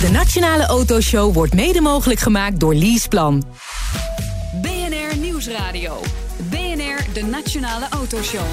[0.00, 3.42] De Nationale Autoshow wordt mede mogelijk gemaakt door Leaseplan.
[4.62, 6.00] BNR Nieuwsradio.
[6.50, 8.46] BNR, de Nationale Autoshow.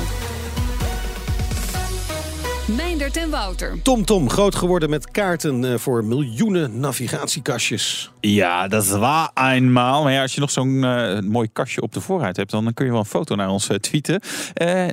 [2.76, 3.70] Meindert en Wouter.
[3.70, 8.12] TomTom, Tom, groot geworden met kaarten eh, voor miljoenen navigatiekastjes.
[8.20, 10.04] Ja, dat was eenmaal.
[10.04, 12.86] Maar ja, als je nog zo'n uh, mooi kastje op de voorruit hebt, dan kun
[12.86, 14.22] je wel een foto naar ons uh, tweeten.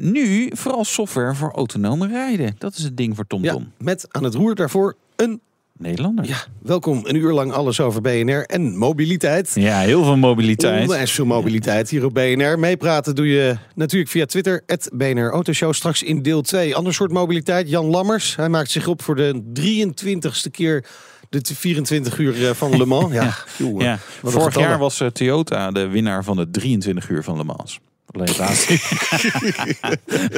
[0.00, 2.54] nu vooral software voor autonome rijden.
[2.58, 3.62] Dat is het ding voor TomTom.
[3.62, 5.40] Ja, met aan het roer daarvoor een
[5.78, 6.26] Nederlander.
[6.26, 7.00] Ja, welkom.
[7.04, 9.50] Een uur lang alles over BNR en mobiliteit.
[9.54, 10.82] Ja, heel veel mobiliteit.
[10.82, 12.58] Onwijs veel mobiliteit hier op BNR.
[12.58, 15.72] Meepraten doe je natuurlijk via Twitter, het BNR Autoshow.
[15.72, 17.68] Straks in deel 2, ander soort mobiliteit.
[17.68, 20.84] Jan Lammers, hij maakt zich op voor de 23ste keer
[21.28, 23.12] de 24 uur eh, van Le Mans.
[23.12, 23.34] Ja,
[23.78, 23.98] ja.
[24.22, 27.80] Vorig jaar was eh, Toyota de winnaar van de 23 uur van Le Mans.
[28.22, 28.28] Ik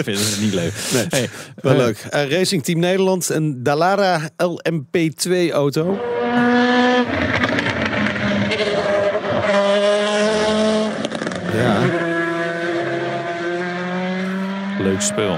[0.05, 0.73] vind het niet leuk.
[0.93, 2.07] Nee, hey, wel uh, leuk.
[2.15, 5.99] Uh, Racing Team Nederland, een Dallara LMP2 auto.
[11.53, 11.81] Ja.
[14.81, 15.37] Leuk spul.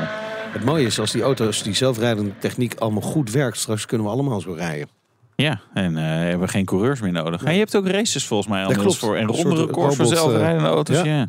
[0.52, 4.12] Het mooie is als die auto's, die zelfrijdende techniek allemaal goed werkt, straks kunnen we
[4.12, 4.97] allemaal zo rijden.
[5.42, 7.42] Ja, en uh, hebben we geen coureurs meer nodig.
[7.42, 10.97] En je hebt ook races volgens mij al voor en ronde records voor zelfrijdende auto's.
[10.97, 11.05] Ja.
[11.05, 11.27] ja.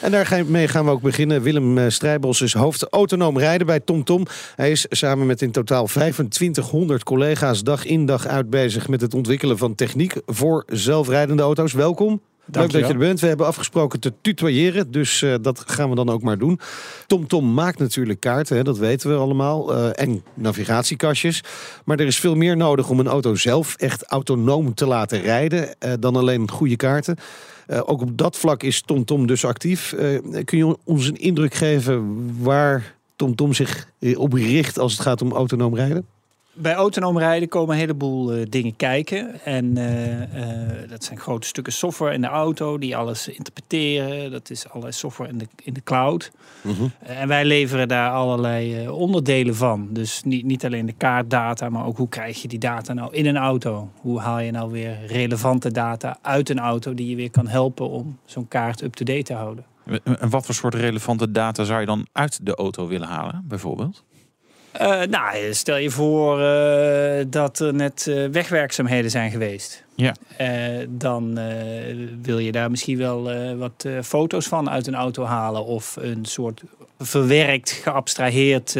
[0.00, 1.42] En daarmee gaan we ook beginnen.
[1.42, 4.24] Willem eh, Strijbos is hoofd autonoom rijden bij TomTom.
[4.24, 4.34] Tom.
[4.56, 9.14] Hij is samen met in totaal 2500 collega's dag in dag uit bezig met het
[9.14, 11.72] ontwikkelen van techniek voor zelfrijdende auto's.
[11.72, 12.20] Welkom.
[12.52, 13.20] Leuk dat je er bent.
[13.20, 16.60] We hebben afgesproken te tutoyeren, dus uh, dat gaan we dan ook maar doen.
[17.06, 19.76] TomTom Tom maakt natuurlijk kaarten, hè, dat weten we allemaal.
[19.76, 21.42] Uh, en navigatiekastjes.
[21.84, 25.76] Maar er is veel meer nodig om een auto zelf echt autonoom te laten rijden...
[25.84, 27.16] Uh, dan alleen goede kaarten.
[27.84, 29.94] ook op dat vlak is TomTom Tom dus actief.
[30.44, 35.22] kun je ons een indruk geven waar TomTom Tom zich op richt als het gaat
[35.22, 36.06] om autonoom rijden?
[36.60, 39.44] Bij autonoom rijden komen een heleboel uh, dingen kijken.
[39.44, 40.26] En uh, uh,
[40.88, 44.30] dat zijn grote stukken software in de auto die alles interpreteren.
[44.30, 46.30] Dat is allerlei software in de, in de cloud.
[46.62, 46.92] Mm -hmm.
[46.98, 49.88] en wij leveren daar allerlei onderdelen van.
[49.90, 53.26] Dus niet, niet alleen de kaartdata, maar ook hoe krijg je die data nou in
[53.26, 53.90] een auto?
[54.00, 57.88] Hoe haal je nou weer relevante data uit een auto die je weer kan helpen
[57.88, 59.64] om zo'n kaart up-to-date te houden?
[60.04, 64.04] En wat voor soort relevante data zou je dan uit de auto willen halen, bijvoorbeeld?
[64.80, 69.84] Uh, nou, stel je voor uh, dat er net uh, wegwerkzaamheden zijn geweest.
[69.94, 70.14] Ja.
[70.88, 71.38] dan
[72.22, 75.64] wil je daar misschien wel wat foto's van uit een auto halen.
[75.64, 76.62] Of een soort
[76.98, 78.76] verwerkt, geabstraheerd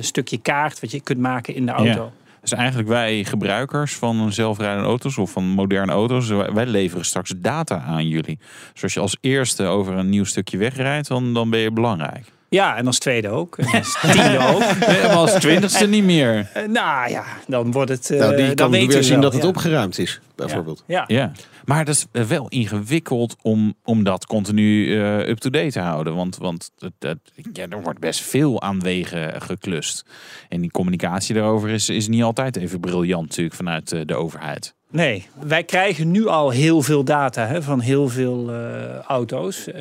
[0.00, 2.02] stukje kaart wat je kunt maken in de auto.
[2.02, 2.10] Ja.
[2.40, 7.80] Dus eigenlijk wij gebruikers van zelfrijdende auto's of van moderne auto's, wij leveren straks data
[7.80, 8.38] aan jullie.
[8.72, 12.32] Dus als je als eerste over een nieuw stukje wegrijdt, dan, dan ben je belangrijk.
[12.48, 13.58] Ja, en als tweede ook.
[13.58, 14.88] En als tiende ook.
[14.88, 16.50] Nee, maar als twintigste niet meer.
[16.56, 18.10] Uh, nou ja, dan wordt het...
[18.10, 20.84] Uh, nou, die dan kan weer zien dat het opgeruimd is, bijvoorbeeld.
[20.86, 21.04] Ja.
[21.06, 21.32] ja.
[21.64, 26.14] Maar dat is wel ingewikkeld om, om dat continu uh, up-to-date te houden.
[26.14, 27.18] Want, want het, het,
[27.52, 30.04] ja, er wordt best veel aan wegen geklust.
[30.48, 34.75] En die communicatie daarover is, is niet altijd even briljant natuurlijk vanuit de overheid.
[34.90, 39.68] Nee, wij krijgen nu al heel veel data hè, van heel veel uh, auto's.
[39.68, 39.74] Uh,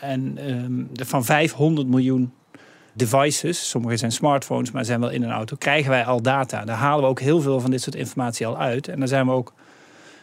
[0.00, 2.32] en um, van 500 miljoen
[2.92, 6.64] devices, sommige zijn smartphones, maar zijn wel in een auto, krijgen wij al data.
[6.64, 8.88] Daar halen we ook heel veel van dit soort informatie al uit.
[8.88, 9.52] En daar zijn we ook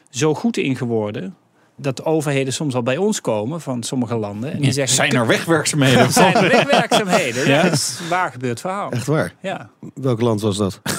[0.10, 1.36] zo goed in geworden
[1.76, 4.52] dat overheden soms al bij ons komen van sommige landen.
[4.52, 6.12] En die ja, zeggen, zijn er wegwerkzaamheden?
[6.22, 7.48] zijn er wegwerkzaamheden?
[7.48, 7.62] ja?
[7.64, 8.92] Dat is waar gebeurd verhaal.
[8.92, 9.34] Echt waar?
[9.42, 9.70] Ja.
[9.94, 10.82] Welk land was dat?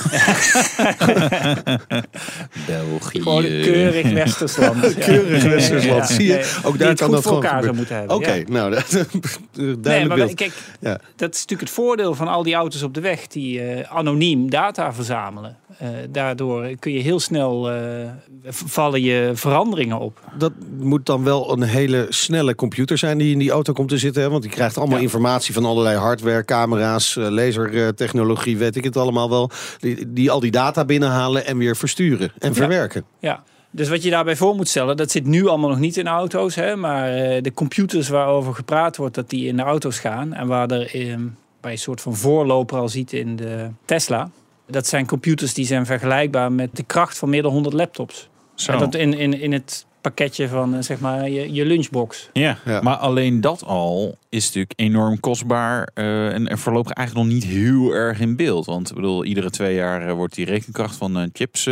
[2.66, 3.22] België.
[3.22, 4.94] Gewoon keurig Westersland.
[4.98, 6.06] keurig Westersland.
[6.06, 6.58] Zie je?
[6.64, 8.16] ook daar kan dat voor elkaar zou moeten hebben.
[8.16, 10.34] Oké, okay, nou, dat, duidelijk nee, maar beeld.
[10.34, 10.98] Kijk, ja.
[11.16, 14.50] dat is natuurlijk het voordeel van al die auto's op de weg die uh, anoniem
[14.50, 15.56] data verzamelen.
[15.82, 18.10] Uh, daardoor kun je heel snel uh,
[18.48, 20.20] vallen je veranderingen op.
[20.38, 23.98] Dat moet dan wel een hele snelle computer zijn die in die auto komt te
[23.98, 24.22] zitten.
[24.22, 24.30] Hè?
[24.30, 25.02] Want die krijgt allemaal ja.
[25.02, 29.50] informatie van allerlei hardware, camera's, uh, lasertechnologie, weet ik het allemaal wel.
[29.78, 33.04] Die, die al die data binnenhalen en weer versturen en verwerken.
[33.18, 33.42] Ja.
[33.70, 36.54] Dus wat je daarbij voor moet stellen, dat zit nu allemaal nog niet in auto's.
[36.54, 37.06] Hè, maar
[37.42, 40.32] de computers waarover gepraat wordt, dat die in de auto's gaan.
[40.32, 44.30] En waar er in, bij een soort van voorloper al ziet in de Tesla.
[44.66, 48.28] Dat zijn computers die zijn vergelijkbaar met de kracht van meer dan 100 laptops.
[48.54, 48.78] Zo.
[48.78, 52.30] Dat in, in, in het pakketje van zeg maar je, je lunchbox.
[52.32, 57.26] Ja, ja, maar alleen dat al is natuurlijk enorm kostbaar uh, en er voorlopig eigenlijk
[57.26, 58.66] nog niet heel erg in beeld.
[58.66, 61.64] Want ik bedoel, iedere twee jaar uh, wordt die rekenkracht van uh, chips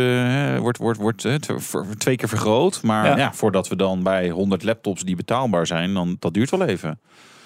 [0.59, 1.27] wordt, wordt, wordt
[1.97, 2.81] twee keer vergroot.
[2.83, 3.17] Maar ja.
[3.17, 3.33] ja.
[3.33, 6.99] voordat we dan bij 100 laptops die betaalbaar zijn, dan dat duurt wel even.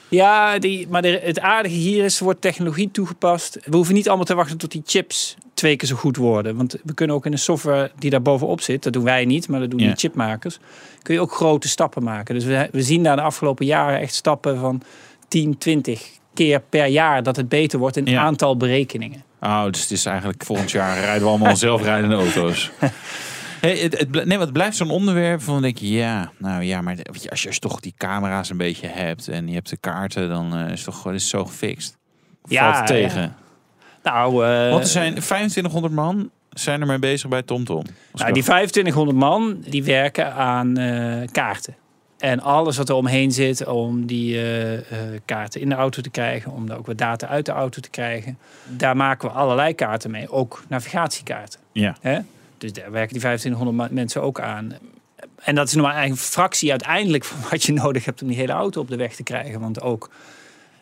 [0.10, 3.58] Ja, die, maar de- het aardige hier is, er wordt technologie toegepast.
[3.66, 6.56] We hoeven niet allemaal te wachten tot die chips twee keer zo goed worden.
[6.56, 9.48] Want we kunnen ook in de software die daar bovenop zit, dat doen wij niet,
[9.48, 9.86] maar dat doen Ja.
[9.86, 10.60] die chipmakers,
[11.02, 12.36] kun je ook grote stappen maken.
[12.36, 14.82] Dus we, we zien daar de afgelopen jaren echt stappen van
[15.28, 18.22] 10, 20 keer per jaar dat het beter wordt in Ja.
[18.22, 19.24] aantal berekeningen.
[19.42, 22.72] Oh, dus het is eigenlijk volgend jaar rijden we allemaal zelfrijdende auto's.
[23.60, 26.98] Hey, het, het, nee, het blijft zo'n onderwerp van denk je, ja, nou ja, maar
[27.12, 30.30] als je als je toch die camera's een beetje hebt en je hebt de kaarten,
[30.30, 31.98] dan eh, is het toch gewoon zo gefixt.
[32.44, 33.36] Ja, Valt tegen.
[34.04, 37.84] Nou, eh, Want er zijn 2500 man zijn er mee bezig bij TomTom.
[38.14, 41.76] Nou, ik die 2500 man die werken aan eh, kaarten.
[42.18, 44.42] En alles wat er omheen zit om die
[45.26, 47.90] kaarten in de auto te krijgen, om daar ook wat data uit de auto te
[47.90, 48.38] krijgen.
[48.66, 51.60] Daar maken we allerlei kaarten mee, ook navigatiekaarten.
[51.72, 51.96] Ja.
[52.02, 52.20] Hè?
[52.58, 54.74] Dus daar werken die 2500 ma- mensen ook aan.
[55.36, 58.38] En dat is nog maar een fractie uiteindelijk van wat je nodig hebt om die
[58.38, 59.60] hele auto op de weg te krijgen.
[59.60, 60.10] Want ook,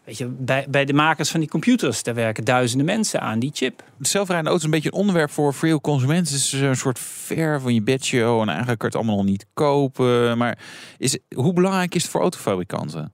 [0.04, 3.52] weet je, bij, bij de makers van die computers, daar werken duizenden mensen aan die
[3.54, 3.84] chip.
[3.98, 6.34] De zelfrijdende auto is een beetje een onderwerp voor veel consumenten.
[6.34, 9.46] Het is een soort ver van je bedshow en eigenlijk kan het allemaal nog niet
[9.54, 10.38] kopen.
[10.38, 10.58] Maar
[10.98, 13.14] is, hoe belangrijk is het voor autofabrikanten?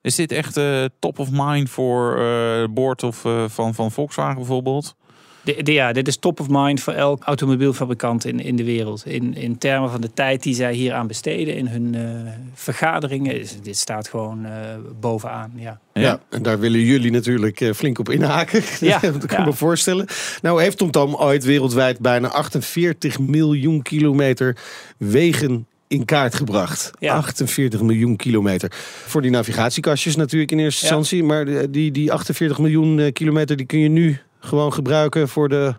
[0.00, 4.36] Is dit echt eh, top of mind voor eh boord of eh, van, van Volkswagen
[4.36, 4.94] bijvoorbeeld?
[5.44, 9.06] De, de- ja, dit is top of mind voor elk automobielfabrikant in, in de wereld.
[9.06, 13.40] In, in termen van de tijd die zij hier aan besteden in hun eh, vergaderingen.
[13.40, 14.52] Is, dit staat gewoon eh,
[15.00, 15.52] bovenaan.
[15.56, 15.80] Ja.
[15.92, 16.20] Ja.
[16.30, 18.62] en daar willen jullie natuurlijk eh, flink op inhaken.
[18.80, 19.44] Ja, dat kan ik ja.
[19.44, 20.06] me voorstellen.
[20.42, 24.56] Nou heeft TomTom ooit wereldwijd bijna 48 miljoen kilometer
[24.96, 26.90] wegen in kaart gebracht.
[26.98, 27.14] Ja.
[27.14, 28.72] 48 miljoen kilometer.
[29.06, 30.92] Voor die navigatiekastjes natuurlijk in eerste Ja.
[30.92, 31.24] instantie.
[31.24, 35.74] Maar die, die 48 miljoen eh, kilometer die kun je nu gewoon gebruiken voor de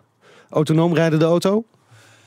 [0.50, 1.64] autonoom rijdende auto.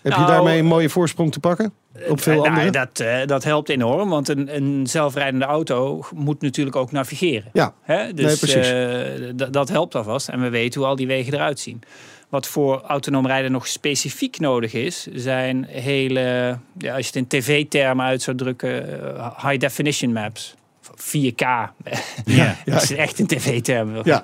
[0.02, 1.74] Heb je Nou, daarmee een mooie voorsprong te pakken?
[2.08, 2.70] Op veel Nou, andere?
[2.70, 7.50] dat, eh, dat helpt enorm, want een, een zelfrijdende auto moet natuurlijk ook navigeren.
[7.54, 8.14] Ja, Hè?
[8.14, 10.28] Dus Nee, eh, dat helpt alvast.
[10.30, 11.82] En we weten hoe al die wegen eruit zien.
[12.30, 17.28] Wat voor autonoom rijden nog specifiek nodig is, zijn hele, ja, als je het in
[17.28, 20.56] tv-termen uit zou drukken, eh, high definition maps.
[20.96, 21.46] 4K.
[22.26, 22.58] Ja.
[22.66, 24.02] Dat is echt in tv-termen.
[24.04, 24.24] ja.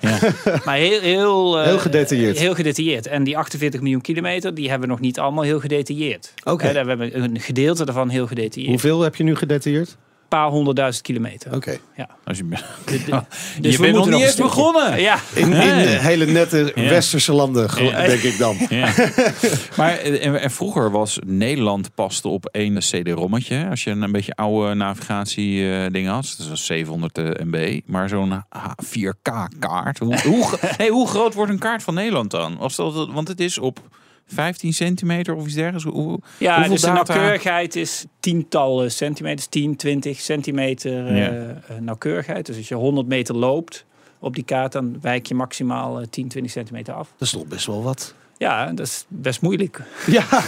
[0.66, 2.40] Maar heel, heel, eh, Heel gedetailleerd.
[2.40, 3.08] Heel gedetailleerd.
[3.08, 6.34] En die 48 miljoen kilometer, die hebben we nog niet allemaal heel gedetailleerd.
[6.44, 6.66] Oké.
[6.66, 8.70] Hè, We hebben een gedeelte daarvan heel gedetailleerd.
[8.72, 9.98] Hoeveel heb je nu gedetailleerd?
[10.34, 11.56] Paar honderdduizend kilometer.
[11.56, 11.78] Oké.
[12.26, 12.58] Als je, De-
[13.06, 13.24] de-
[13.70, 15.02] je we bent nog niet een eens begonnen.
[15.02, 16.90] Ja, In, hele nette Ja.
[16.90, 18.06] westerse landen, Ja.
[18.06, 18.58] denk ik dan.
[18.70, 18.94] Ja.
[19.78, 23.68] maar eh, en, en vroeger was Nederland paste op één CD-rommetje.
[23.70, 26.36] Als je een, een beetje oude navigatie eh, dingen had.
[26.38, 27.80] Dat was 700 MB.
[27.86, 28.44] Maar zo'n
[28.86, 30.00] 4K-kaart.
[30.00, 32.58] Hoe, hoe, gro- hey, hoe groot wordt een kaart van Nederland dan?
[32.60, 33.80] Als dat, want het is op
[34.28, 35.84] 15 centimeter of iets dergelijks.
[35.84, 39.48] Hoe, ja hoeveel dus de nauwkeurigheid is tientallen centimeters.
[39.48, 41.30] 10, 20 centimeter eh, Ja.
[41.30, 42.46] eh, nauwkeurigheid.
[42.46, 43.86] Dus als je 100 meter loopt
[44.20, 47.10] op die kaart, dan wijk je maximaal eh, 10, 20 centimeter af.
[47.18, 48.14] Dat is toch best wel wat.
[48.38, 49.82] Ja, dat is best moeilijk.
[50.06, 50.24] Ja,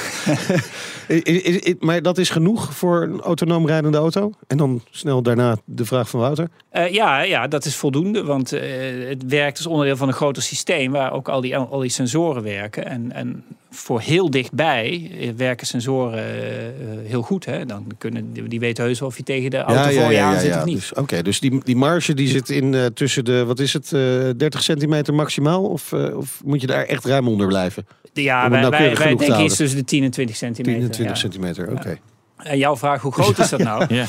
[1.79, 4.31] maar dat is genoeg voor een autonoom rijdende auto?
[4.47, 6.49] En dan snel daarna de vraag van Wouter.
[6.69, 8.61] Eh, ja, ja, dat is voldoende, want eh,
[9.07, 12.43] het werkt als onderdeel van een groter systeem waar ook al die, al die sensoren
[12.43, 12.85] werken.
[12.85, 13.43] En, en
[13.75, 16.73] voor heel dichtbij eh, werken sensoren eh, eh,
[17.03, 17.45] heel goed.
[17.45, 17.65] Hè?
[17.65, 20.65] Dan kunnen, die- weten heus of je tegen de auto voor je aan zit of
[20.65, 20.75] niet.
[20.75, 24.29] Dus, Oké, dus die, die marge die zit in tussen de, wat is het, eh
[24.37, 25.63] 30 centimeter maximaal?
[25.63, 27.87] Of, of moet je daar echt ruim onder blijven?
[28.13, 30.73] Ja, wij, wij, denken iets tussen de 10 en 20 centimeter.
[30.73, 31.21] 10 en 20 ja.
[31.21, 31.97] centimeter, oké.
[32.37, 33.85] En jouw vraag, hoe groot is dat nou?
[33.93, 34.05] Ja.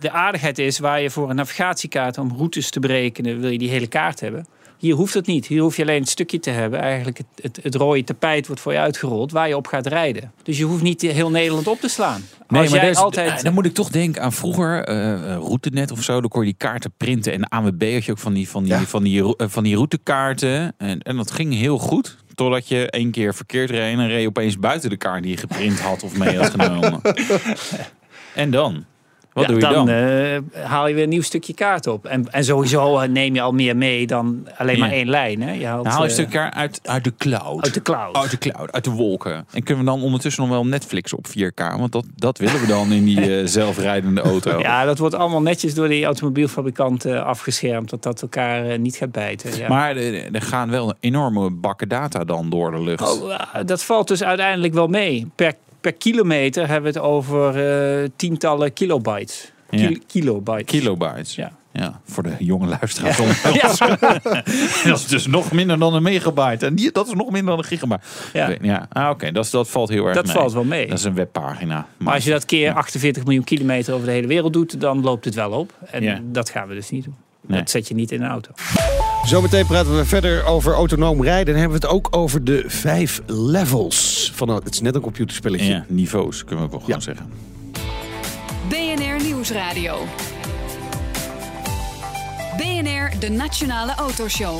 [0.00, 3.70] De aardigheid is waar je voor een navigatiekaart om routes te berekenen, wil je die
[3.70, 4.46] hele kaart hebben.
[4.78, 5.46] Hier hoeft het niet.
[5.46, 6.80] Hier hoef je alleen het stukje te hebben.
[6.80, 10.32] Eigenlijk het, het, het rode tapijt wordt voor je uitgerold waar je op gaat rijden.
[10.42, 12.24] Dus je hoeft niet heel Nederland op te slaan.
[12.48, 13.36] Nee, Als maar jij is- altijd...
[13.38, 16.20] eh, dan moet ik toch denken aan vroeger, eh eh, routenet of zo.
[16.20, 17.32] Dan kon je die kaarten printen.
[17.32, 18.80] En ANWB had je ook van die, van die, Ja.
[18.80, 20.74] van die, rou- eh, van die routekaarten.
[20.78, 22.16] En, en dat ging heel goed.
[22.34, 25.36] Totdat je één keer verkeerd reed en reed je opeens buiten de kaart die je
[25.36, 27.00] geprint had of mee had genomen.
[28.34, 28.84] en dan?
[29.32, 29.88] Wat Ja, doe je dan?
[29.88, 32.06] eh, haal je weer een nieuw stukje kaart op.
[32.06, 35.42] En, en sowieso eh, neem je al meer mee dan alleen maar één lijn.
[35.42, 35.52] Hè?
[35.52, 37.64] Je haalt, Dan haal je een eh, stuk kaart uit, uit de cloud.
[37.64, 38.16] uit de cloud.
[38.16, 39.46] Uit de cloud, uit de wolken.
[39.52, 41.76] En kunnen we dan ondertussen nog wel Netflix op 4K?
[41.78, 44.58] Want dat, dat willen we dan in die zelfrijdende auto.
[44.58, 47.90] Ja, dat wordt allemaal netjes door die automobielfabrikant eh, afgeschermd.
[47.90, 49.56] Dat dat elkaar niet gaat bijten.
[49.56, 49.68] Ja.
[49.68, 53.22] Maar er er gaan wel enorme bakken data dan door de lucht.
[53.22, 53.34] Oh,
[53.66, 55.26] dat valt dus uiteindelijk wel mee.
[55.34, 57.66] Per, per kilometer hebben we het over
[58.02, 59.52] eh, tientallen kilobytes.
[59.70, 59.96] Kil- Ja.
[60.06, 60.64] Kilobytes.
[60.80, 61.34] Kilobytes.
[61.34, 61.52] Ja.
[61.72, 63.20] Ja, voor de jonge luisteraars.
[63.20, 63.42] ons.
[64.84, 66.66] dat is dus nog minder dan een megabyte.
[66.66, 68.00] En die, dat is nog minder dan een gigabyte.
[68.32, 68.50] Ja.
[68.50, 68.86] Oké, ja.
[68.92, 70.34] Ah, oké, dat, dat valt heel erg Dat mee.
[70.34, 70.86] valt wel mee.
[70.88, 71.86] Dat is een webpagina.
[71.96, 75.24] Maar als je dat keer 48 miljoen kilometer over de hele wereld doet, dan loopt
[75.24, 75.72] het wel op.
[75.90, 76.20] En Ja.
[76.24, 77.16] dat gaan we dus niet doen.
[77.46, 77.58] Nee.
[77.58, 78.50] Dat zet je niet in een auto.
[79.28, 81.46] Zometeen praten we verder over autonoom rijden.
[81.52, 84.32] Dan hebben we het ook over de vijf levels.
[84.34, 85.66] Van, het is net een computerspelletje.
[85.68, 87.04] Ja, niveaus kunnen we ook wel gewoon Ja.
[87.04, 87.30] zeggen.
[88.68, 89.98] BNR Nieuwsradio.
[92.56, 94.58] BNR, de Nationale Autoshow.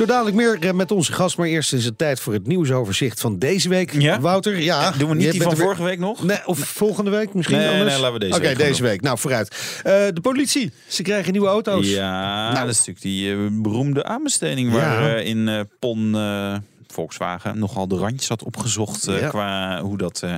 [0.00, 1.36] Zo dadelijk meer eh, met onze gast.
[1.36, 3.92] Maar eerst is het tijd voor het nieuwsoverzicht van deze week.
[3.92, 4.20] Ja?
[4.20, 4.90] Wouter, ja.
[4.90, 6.22] Doen we niet die van weer- vorige week nog?
[6.24, 7.90] Nee, of volgende week misschien Nee, anders?
[7.92, 8.90] nee, laten we deze Oké, deze doen.
[8.90, 9.00] week.
[9.00, 9.80] Nou, vooruit.
[9.82, 10.72] Eh, de politie.
[10.86, 11.88] Ze krijgen nieuwe auto's.
[11.88, 12.60] Ja, Nou.
[12.66, 15.16] dat is natuurlijk die eh, beroemde aanbesteding waar Ja.
[15.16, 16.56] eh, in eh, Pon eh,
[16.92, 19.28] Volkswagen nogal de randjes had opgezocht eh, Ja.
[19.28, 20.34] qua hoe dat eh,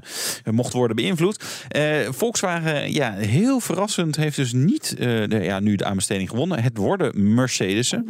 [0.52, 1.44] mocht worden beïnvloed.
[1.68, 6.62] Eh, Volkswagen, ja, heel verrassend heeft dus niet de, ja, nu de aanbesteding gewonnen.
[6.62, 8.08] Het worden Mercedes'en.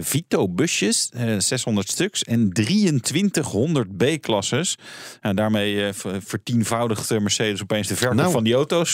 [0.00, 4.76] Vito busjes, eh, 600 stuks en 2300 B-klasses.
[5.20, 8.32] En daarmee ver- vertienvoudigt Mercedes opeens de verkoop Nou.
[8.32, 8.92] van die auto's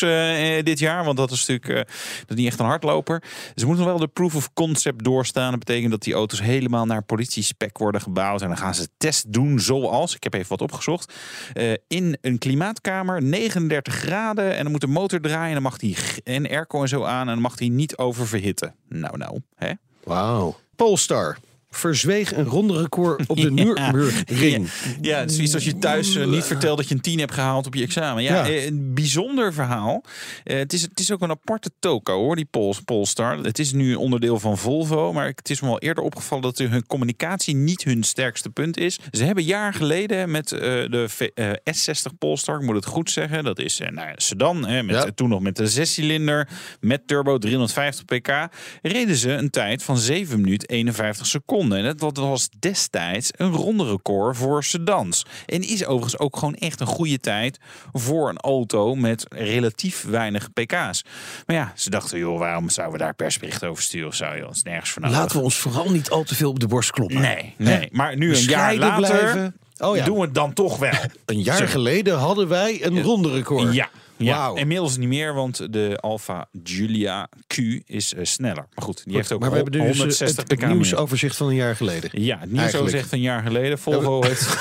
[0.65, 1.05] dit jaar.
[1.05, 1.89] Want dat is natuurlijk
[2.19, 3.23] dat is niet echt een hardloper.
[3.55, 5.51] Ze moeten wel de proof of concept doorstaan.
[5.51, 8.43] Dat betekent dat die auto's helemaal naar politiespec worden gebouwd.
[8.49, 11.13] En dan gaan ze test doen zoals, ik heb even wat opgezocht,
[11.53, 14.57] eh, in een klimaatkamer, 39 graden.
[14.57, 17.21] En dan moet de motor draaien en dan mag die en airco en zo aan.
[17.21, 18.75] En dan mag die niet oververhitten.
[18.89, 19.73] Nou, nou, hè?
[20.05, 20.57] Wauw.
[20.77, 21.39] Polestar
[21.71, 23.51] verzweeg een ronde record op de.
[23.59, 24.69] Nürburgring.
[25.01, 27.33] Ja, het is zoiets als je thuis eh, niet vertelt dat je een 10 hebt
[27.35, 28.23] gehaald op je examen.
[28.23, 28.47] Ja, Ja.
[28.53, 30.05] eh, een bijzonder verhaal.
[30.45, 33.39] Eh, het, is, het is ook een aparte toko hoor, die Pols, Polestar.
[33.39, 36.87] Het is nu onderdeel van Volvo, maar het is me al eerder opgevallen dat hun
[36.87, 38.99] communicatie niet hun sterkste punt is.
[39.11, 43.45] Ze hebben jaar geleden met de V- eh, S60 Polestar, ik moet het goed zeggen,
[43.45, 45.11] dat is eh, nou, sedan, hè, met, Ja.
[45.15, 46.49] toen nog met de zescilinder,
[46.81, 48.49] met turbo 350 pk,
[48.83, 51.57] reden ze een tijd van 7 minuten 51 seconden.
[51.59, 55.27] En dat dat was destijds een ronde record voor sedans.
[55.47, 57.59] En is overigens ook gewoon echt een goede tijd
[57.93, 61.05] voor een auto met relatief weinig pk's.
[61.47, 64.15] Maar ja, ze dachten, joh, waarom zouden we daar persbericht over sturen?
[64.15, 65.17] Zou je ons nergens nodig?
[65.17, 67.21] Laten we ons vooral niet al te veel op de borst kloppen.
[67.21, 67.89] Nee, nee.
[67.93, 69.57] Maar nu een jaar later blijven.
[69.79, 70.05] Oh ja.
[70.05, 70.93] doen we het dan toch wel.
[71.27, 73.75] Een jaar geleden hadden wij een ronde record.
[73.75, 73.89] Ja.
[74.19, 77.57] Ja, inmiddels niet meer, want de Alfa Giulia Q
[77.87, 78.67] is eh, sneller.
[78.75, 81.55] Maar goed, die heeft ook maar we hebben dus 160 het, het nieuwsoverzicht van een
[81.55, 82.11] jaar geleden.
[82.13, 82.91] Ja, het nieuws Eigenlijk.
[82.97, 83.79] zegt een jaar geleden.
[83.79, 84.57] Volvo heeft...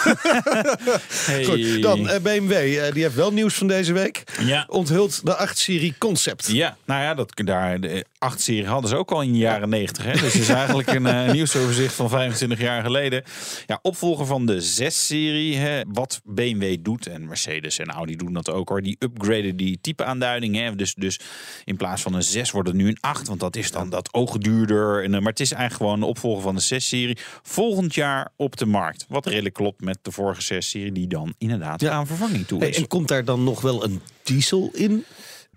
[1.29, 1.43] hey.
[1.45, 2.51] Goed, dan eh, BMW.
[2.51, 4.23] eh, die heeft wel nieuws van deze week.
[4.41, 4.65] Ja.
[4.69, 6.47] Onthult de 8-serie Concept.
[6.51, 10.03] Ja, nou ja, dat, daar, de 8-serie hadden ze ook al in de jaren 90.
[10.03, 10.11] Hè?
[10.11, 13.23] Dus het is eigenlijk een eh, nieuwsoverzicht van 25 jaar geleden.
[13.65, 15.55] Ja, opvolger van de 6-serie.
[15.55, 18.81] hè, Wat BMW doet, en Mercedes en Audi doen dat ook hoor.
[18.81, 20.55] Die upgraden die typeaanduiding.
[20.55, 20.75] Hè?
[20.75, 21.19] Dus, dus
[21.65, 23.27] in plaats van een 6 wordt het nu een 8.
[23.27, 25.03] Want dat is dan dat oog duurder.
[25.03, 27.17] En, eh, maar het is eigenlijk gewoon de opvolger van de 6-serie.
[27.43, 29.05] Volgend jaar op de markt.
[29.09, 30.91] Wat redelijk klopt met de vorige 6-serie.
[30.91, 31.91] Die dan inderdaad Ja.
[31.91, 32.77] aan vervanging toe Hey, is.
[32.77, 35.05] en komt daar dan nog wel een diesel in?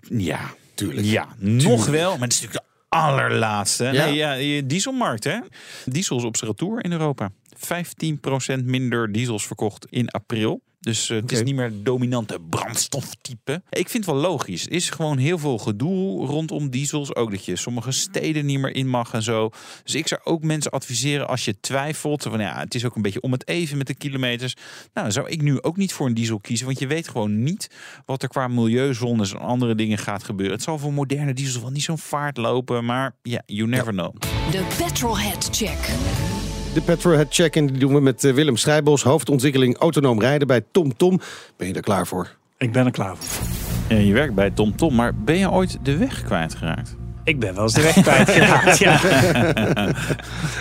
[0.09, 0.41] Ja,
[0.75, 1.07] Tuurlijk.
[1.07, 2.11] Ja, nog wel.
[2.11, 3.85] Maar het is natuurlijk de allerlaatste.
[3.85, 4.05] Ja.
[4.05, 5.39] Nee, ja, dieselmarkt, hè?
[5.85, 7.31] Diesel is op zijn retour in Europa.
[7.57, 10.61] 15% minder diesels verkocht in april.
[10.81, 13.63] Dus eh, het is niet meer het dominante brandstoftype.
[13.71, 14.67] Ik vind het wel logisch.
[14.67, 17.15] Er is gewoon heel veel gedoe rondom diesels.
[17.15, 19.51] Ook dat je sommige steden niet meer in mag en zo.
[19.85, 22.23] Dus ik zou ook mensen adviseren als je twijfelt.
[22.23, 24.55] Van ja, het is ook een beetje om het even met de kilometers.
[24.55, 26.67] Nou, dan zou ik nu ook niet voor een diesel kiezen.
[26.67, 27.71] Want je weet gewoon niet
[28.07, 30.55] wat er qua milieuzones en andere dingen gaat gebeuren.
[30.55, 32.85] Het zal voor moderne diesels wel niet zo'n vaart lopen.
[32.85, 34.15] Maar ja, you never know.
[34.51, 36.40] De Petrolhead Check.
[36.75, 40.61] De Petrolhead Check en die doen we met eh, Willem Strijbos, hoofdontwikkeling autonoom rijden bij
[40.71, 41.21] TomTom.
[41.57, 42.37] Ben je er klaar voor?
[42.59, 43.47] Ik ben er klaar voor.
[43.89, 46.97] Ja, je werkt bij TomTom, Tom, maar ben je ooit de weg kwijtgeraakt?
[47.25, 48.79] Ik ben wel eens de weg kwijtgeraakt.
[48.89, 49.01] ja.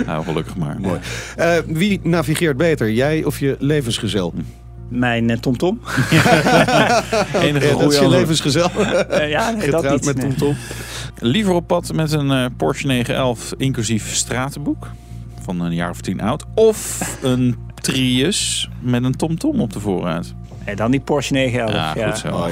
[0.06, 0.80] Nou, gelukkig maar.
[0.80, 1.00] Mooi.
[1.36, 4.34] Eh, wie navigeert beter, jij of je levensgezel?
[4.88, 5.80] Mijn eh, TomTom.
[7.42, 8.70] Enige Ja, dat is je levensgezel.
[9.28, 10.06] Ja, nee, dat niet.
[10.06, 10.28] met nee.
[10.28, 10.56] TomTom.
[11.20, 14.88] Liever op pad met een Porsche 911 inclusief stratenboek
[15.50, 16.46] van een jaar of tien oud.
[16.56, 20.34] Of een Prius met een TomTom op de voorraad.
[20.66, 21.96] Nee, dan die Porsche 911.
[21.96, 22.48] Ja, Ja, goed zo.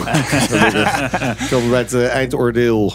[1.50, 2.94] We bij het eh, eindoordeel.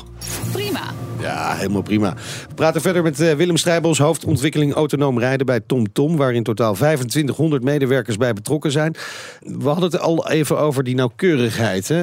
[0.53, 0.81] Prima.
[1.23, 2.15] Ja, helemaal prima.
[2.49, 6.75] We praten verder met eh, Willem Strijbos, hoofdontwikkeling autonoom rijden bij TomTom, waar in totaal
[6.75, 8.95] 2500 medewerkers bij betrokken zijn.
[9.41, 11.89] We hadden het al even over die nauwkeurigheid.
[11.89, 12.01] Hè?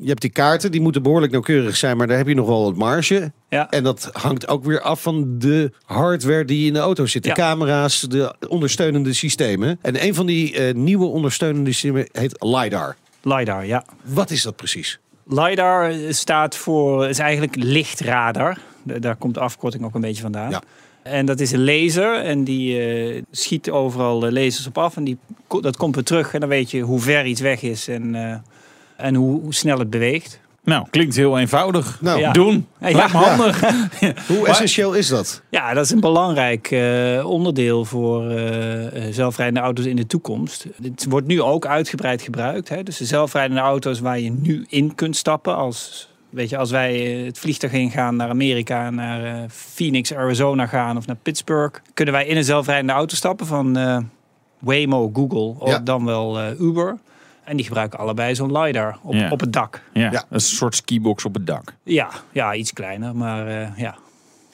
[0.00, 2.62] Je hebt die kaarten, die moeten behoorlijk nauwkeurig zijn, maar daar heb je nog wel
[2.64, 3.32] wat marge.
[3.48, 3.70] Ja.
[3.70, 7.22] En dat hangt ook weer af van de hardware die in de auto zit.
[7.22, 7.34] De Ja.
[7.34, 9.78] camera's, de ondersteunende systemen.
[9.82, 12.96] En een van die eh, nieuwe ondersteunende systemen heet LiDAR.
[13.22, 13.84] LiDAR, ja.
[14.02, 14.98] Wat is dat precies?
[15.26, 18.58] LiDAR staat voor, is eigenlijk lichtradar.
[18.82, 20.50] Da- Daar komt de afkorting ook een beetje vandaan.
[20.50, 20.62] Ja.
[21.02, 24.96] En dat is een laser en die eh, schiet overal lasers op af.
[24.96, 25.16] En die,
[25.60, 28.36] dat komt weer terug en dan weet je hoe ver iets weg is en, eh,
[28.96, 30.40] en hoe, hoe snel het beweegt.
[30.64, 31.98] Nou, klinkt heel eenvoudig.
[32.00, 32.32] Nou, Ja.
[32.32, 32.66] Doen.
[32.80, 33.08] Ja.
[33.08, 33.60] Handig.
[34.28, 35.42] hoe essentieel is dat?
[35.50, 40.66] Ja, dat is een belangrijk eh, onderdeel voor eh, eh, zelfrijdende auto's in de toekomst.
[40.82, 42.68] Het wordt nu ook uitgebreid gebruikt.
[42.68, 42.82] Hè?
[42.82, 45.56] Dus de zelfrijdende auto's waar je nu in kunt stappen.
[45.56, 50.96] Als, weet je, als wij het vliegtuig ingaan naar Amerika, naar eh, Phoenix, Arizona gaan
[50.96, 53.98] of naar Pittsburgh, kunnen wij in een zelfrijdende auto stappen van eh,
[54.58, 55.78] Waymo, Google of Ja.
[55.78, 56.98] dan wel eh, Uber.
[57.44, 59.30] En die gebruiken allebei zo'n LiDAR op, Ja.
[59.30, 59.82] op het dak.
[59.92, 61.74] Ja, een soort skibox op het dak.
[61.82, 63.96] Ja, ja iets kleiner, maar eh, ja.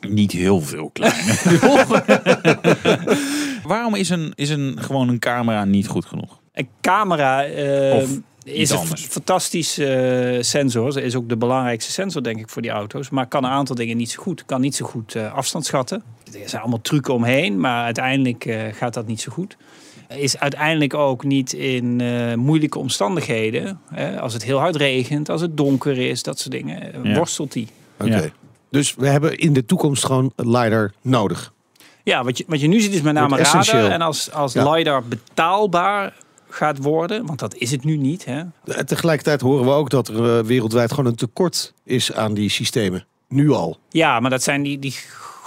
[0.09, 1.43] Niet heel veel kleiner.
[3.65, 6.39] Waarom is een, is een, gewoon een camera niet goed genoeg?
[6.53, 8.03] Een camera eh,
[8.45, 10.93] is een fantastische eh, sensor.
[10.93, 13.11] Ze is ook de belangrijkste sensor, denk ik, voor die auto's.
[13.11, 14.45] Maar kan een aantal dingen niet zo goed.
[14.47, 16.03] Kan niet zo goed eh, afstand schatten.
[16.25, 19.57] Er zijn allemaal trucken omheen, maar uiteindelijk eh, gaat dat niet zo goed.
[20.15, 23.81] Is uiteindelijk ook niet in eh, moeilijke omstandigheden.
[23.95, 26.93] Hè, als het heel hard regent, als het donker is, dat soort dingen.
[26.95, 27.15] eh, Ja.
[27.17, 27.69] Worstelt die.
[28.01, 28.11] Oké.
[28.17, 28.23] Ja.
[28.71, 31.53] Dus we hebben in de toekomst gewoon LiDAR nodig.
[32.05, 33.91] Ja, wat je, wat je nu ziet is met name radar.
[33.91, 34.73] En als, als Ja.
[34.73, 36.15] LiDAR betaalbaar
[36.49, 38.25] gaat worden, want dat is het nu niet.
[38.25, 38.39] Hè?
[38.65, 43.05] Eh, Tegelijkertijd horen we ook dat er wereldwijd gewoon een tekort is aan die systemen.
[43.29, 43.79] Nu al.
[43.91, 44.95] Ja, maar dat zijn die, die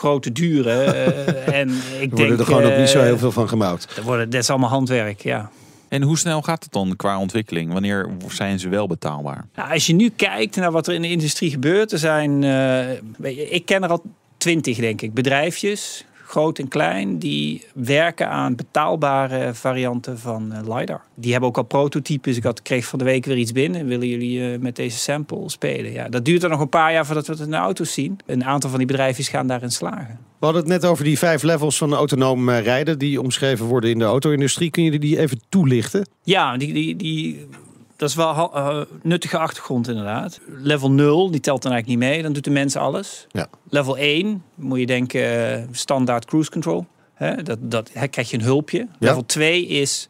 [0.03, 0.71] grote dure.
[0.83, 3.47] eh, en ik Er denk, worden er gewoon ook niet zo eh, heel veel van
[3.47, 3.87] gebouwd.
[3.97, 5.49] er worden, dat is allemaal handwerk, ja.
[5.87, 7.73] En hoe snel gaat het dan qua ontwikkeling?
[7.73, 9.45] Wanneer zijn ze wel betaalbaar?
[9.55, 12.85] Nou, als je nu kijkt naar wat er in de industrie gebeurt, er zijn, eh,
[13.17, 14.03] weet je, ik ken er al
[14.37, 21.01] twintig, denk ik, bedrijfjes, groot en klein, die werken aan betaalbare varianten van eh, LiDAR.
[21.15, 22.37] Die hebben ook al prototypes.
[22.37, 23.85] Ik had, kreeg van de week weer iets binnen.
[23.85, 25.91] Willen jullie eh, met deze sample spelen?
[25.91, 28.19] Ja, dat duurt er nog een paar jaar voordat we het in de auto's zien.
[28.25, 30.19] Een aantal van die bedrijfjes gaan daarin slagen.
[30.39, 33.89] We hadden het net over die vijf levels van autonoom eh, rijden die omschreven worden
[33.89, 34.69] in de auto-industrie.
[34.69, 36.07] Kun je die even toelichten?
[36.23, 37.47] Ja, die, die, die,
[38.03, 40.39] dat is wel eh, nuttige achtergrond inderdaad.
[40.47, 42.21] Level 0, die telt dan eigenlijk niet mee.
[42.21, 43.27] Dan doet de mens alles.
[43.31, 43.47] Ja.
[43.69, 46.85] Level 1, moet je denken eh, standaard cruise control.
[47.13, 48.87] Hè, dat, dat krijg je een hulpje.
[48.99, 50.09] Level 2 is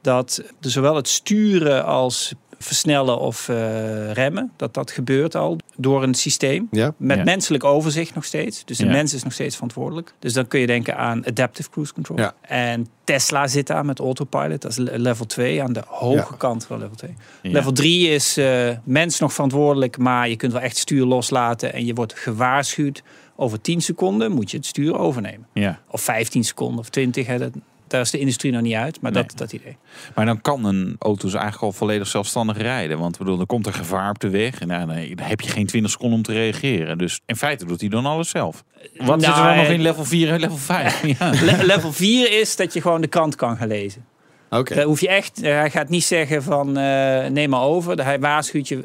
[0.00, 2.32] dat zowel het sturen als
[2.62, 6.68] versnellen of eh, remmen, dat dat gebeurt al door een systeem.
[6.70, 6.94] Ja.
[6.96, 7.24] Met Ja.
[7.24, 8.64] menselijk overzicht nog steeds.
[8.64, 8.90] Dus de Ja.
[8.90, 10.14] mens is nog steeds verantwoordelijk.
[10.18, 12.18] Dus dan kun je denken aan adaptive cruise control.
[12.18, 12.34] Ja.
[12.40, 14.60] En Tesla zit daar met autopilot.
[14.62, 16.36] Dat is le- level 2 aan de hoge Ja.
[16.38, 17.14] kant van level 2.
[17.42, 17.50] Ja.
[17.50, 21.72] Level 3 is eh, mens nog verantwoordelijk, maar je kunt wel echt stuur loslaten.
[21.72, 23.02] En je wordt gewaarschuwd.
[23.36, 25.46] Over 10 seconden moet je het stuur overnemen.
[25.52, 25.80] Ja.
[25.90, 27.26] Of 15 seconden of 20.
[27.26, 27.50] Hè, dat,
[27.92, 29.00] daar is de industrie nog niet uit.
[29.00, 29.22] Maar Nee.
[29.22, 29.76] dat, dat idee.
[30.14, 32.98] Maar dan kan een auto dus eigenlijk al volledig zelfstandig rijden.
[32.98, 34.60] Want bedoel, dan komt er gevaar op de weg.
[34.60, 36.98] En nou, nee, dan heb je geen 20 seconden om te reageren.
[36.98, 38.64] Dus in feite doet hij dan alles zelf.
[38.96, 41.02] Wat zit er dan Nou, nog eh, in level 4 en level 5?
[41.18, 41.30] Ja.
[41.30, 44.04] Le- level 4 is dat je gewoon de krant kan gaan lezen.
[44.50, 44.74] Oké.
[44.74, 48.04] Daar hoef je echt, eh, hij gaat niet zeggen van eh, neem maar over.
[48.04, 48.84] Hij waarschuwt je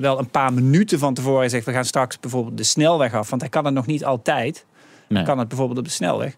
[0.00, 1.38] wel een paar minuten van tevoren.
[1.40, 3.30] Hij zegt we gaan straks bijvoorbeeld de snelweg af.
[3.30, 4.64] Want hij kan het nog niet altijd.
[5.08, 5.22] Nee.
[5.24, 6.36] kan het bijvoorbeeld op de snelweg.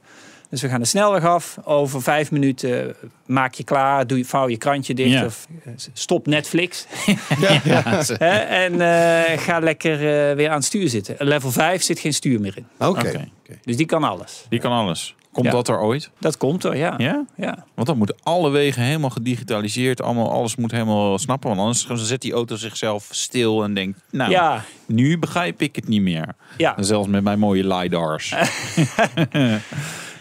[0.51, 1.59] Dus we gaan de snelweg af.
[1.65, 2.95] Over vijf minuten
[3.27, 4.07] maak je klaar.
[4.07, 5.11] Doe je, vouw je krantje dicht.
[5.11, 5.25] Ja.
[5.25, 6.87] Of eh, stop Netflix.
[7.65, 11.15] Ja, en eh, ga lekker eh, weer aan het stuur zitten.
[11.19, 12.67] Level 5 zit geen stuur meer in.
[12.79, 13.09] Oké.
[13.09, 13.29] Oké.
[13.65, 14.47] Dus die kan alles.
[14.49, 15.15] Die kan alles.
[15.33, 15.53] Komt Ja.
[15.53, 16.11] dat er ooit?
[16.19, 16.95] Dat komt er, ja.
[16.97, 17.25] Ja?
[17.37, 17.65] ja.
[17.75, 20.03] Want dan moeten alle wegen helemaal gedigitaliseerd.
[20.03, 21.49] Allemaal, alles moet helemaal snappen.
[21.57, 24.01] Want anders zet die auto zichzelf stil en denkt...
[24.11, 26.35] Nou, Ja, nu begrijp ik het niet meer.
[26.57, 26.75] ja.
[26.79, 28.35] Zelfs met mijn mooie LiDARs.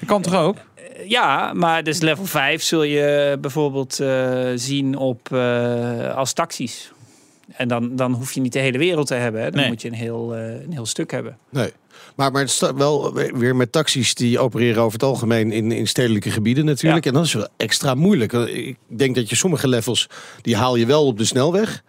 [0.05, 0.57] kan toch ook?
[1.07, 6.91] Ja, maar dus level 5 zul je bijvoorbeeld eh, zien op, eh, als taxis.
[7.51, 9.41] En dan, dan hoef je niet de hele wereld te hebben.
[9.41, 9.51] Hè.
[9.51, 9.69] Dan Nee.
[9.69, 11.37] moet je een heel, eh, een heel stuk hebben.
[11.49, 11.71] Nee.
[12.15, 15.87] Maar, maar het staat wel weer met taxis die opereren over het algemeen in, in
[15.87, 17.03] stedelijke gebieden natuurlijk.
[17.03, 17.09] Ja.
[17.09, 18.33] En dat is wel extra moeilijk.
[18.33, 20.07] Ik denk dat je sommige levels,
[20.41, 21.83] die haal je wel op de snelweg.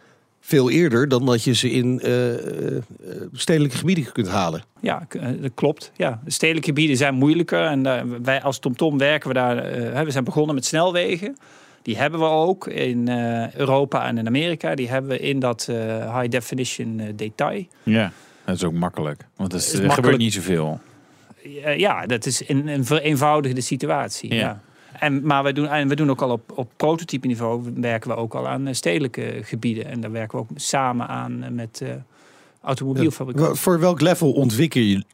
[0.49, 2.83] Veel eerder dan dat je ze in eh, eh,
[3.33, 4.63] stedelijke gebieden kunt halen.
[4.81, 5.93] Ja, eh, dat klopt.
[5.97, 7.65] Ja, de stedelijke gebieden zijn moeilijker.
[7.65, 7.83] En
[8.25, 9.57] wij als TomTom werken we daar.
[9.73, 11.37] hè, we zijn begonnen met snelwegen.
[11.83, 14.75] Die hebben we ook in eh, Europa en in Amerika.
[14.75, 17.65] Die hebben we in dat eh, high definition detail.
[17.83, 18.13] Ja.
[18.45, 19.25] Dat is ook makkelijk.
[19.37, 20.81] Want er gebeurt niet zoveel.
[21.77, 24.35] Ja, dat is een, een vereenvoudigde situatie.
[24.35, 24.41] Ja.
[24.41, 24.61] Ja.
[24.99, 28.17] En, maar we doen, en we doen ook al op, op prototype niveau werken we
[28.17, 29.87] ook al aan eh, stedelijke gebieden.
[29.87, 31.89] En daar werken we ook samen aan eh, met eh
[32.63, 33.57] automobielfabrikanten.
[33.57, 35.05] Voor welk level ontwikkelen,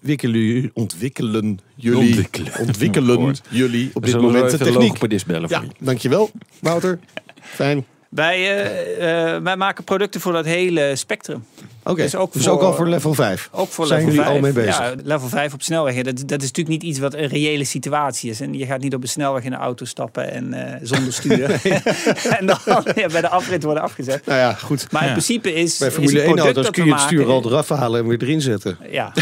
[0.00, 2.26] wikkelen, ontwikkelen jullie,
[2.60, 3.34] Ontwikkelen.
[3.50, 5.24] jullie op dit moment de techniek?
[5.26, 5.84] bellen voor Ja, je?
[5.84, 6.30] dankjewel
[6.60, 6.98] Wouter.
[7.40, 7.84] Fijn.
[8.14, 11.44] Wij, eh, eh, wij maken producten voor dat hele spectrum.
[11.82, 13.48] Oké, Dus ook dus voor- ook al voor level 5.
[13.52, 14.36] Ook voor Zijn level jullie 5.
[14.42, 14.78] al mee bezig?
[14.78, 16.04] Ja, level 5 op snelwegen.
[16.04, 18.40] Dat, dat is natuurlijk niet iets wat een reële situatie is.
[18.40, 21.50] En je gaat niet op een snelweg in een auto stappen en eh, zonder stuur.
[22.38, 22.58] en dan
[22.94, 24.26] ja, bij de afrit worden afgezet.
[24.26, 24.86] Nou ja, goed.
[24.92, 25.06] Maar Ja.
[25.06, 27.04] in principe is, Bij is Formule het 1 product auto's dat kun we je het
[27.04, 28.78] stuur al eraf halen en weer erin zetten.
[28.90, 29.12] Ja,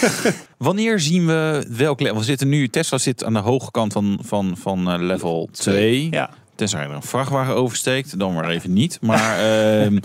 [0.56, 2.18] Wanneer zien we welk level?
[2.18, 6.08] We zitten nu, Tesla zit aan de hoge kant van, van, van eh, level 2.
[6.10, 6.30] ja.
[6.62, 8.98] Tenzij er een vrachtwagen oversteekt, dan maar even niet.
[9.00, 9.38] Maar
[9.82, 9.96] ehm,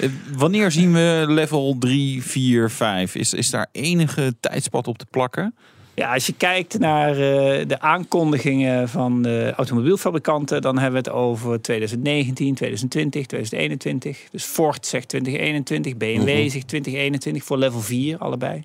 [0.00, 3.14] eh, wanneer zien we level 3, 4, 5?
[3.14, 5.54] Is, is daar enige tijdspad op te plakken?
[5.94, 11.16] Ja, als je kijkt naar eh, de aankondigingen van de automobielfabrikanten, dan hebben we het
[11.18, 14.18] over 2019, 2020, 2021.
[14.30, 16.48] Dus Ford zegt 2021, BMW Mhm.
[16.48, 18.62] zegt 2021 voor level 4, allebei.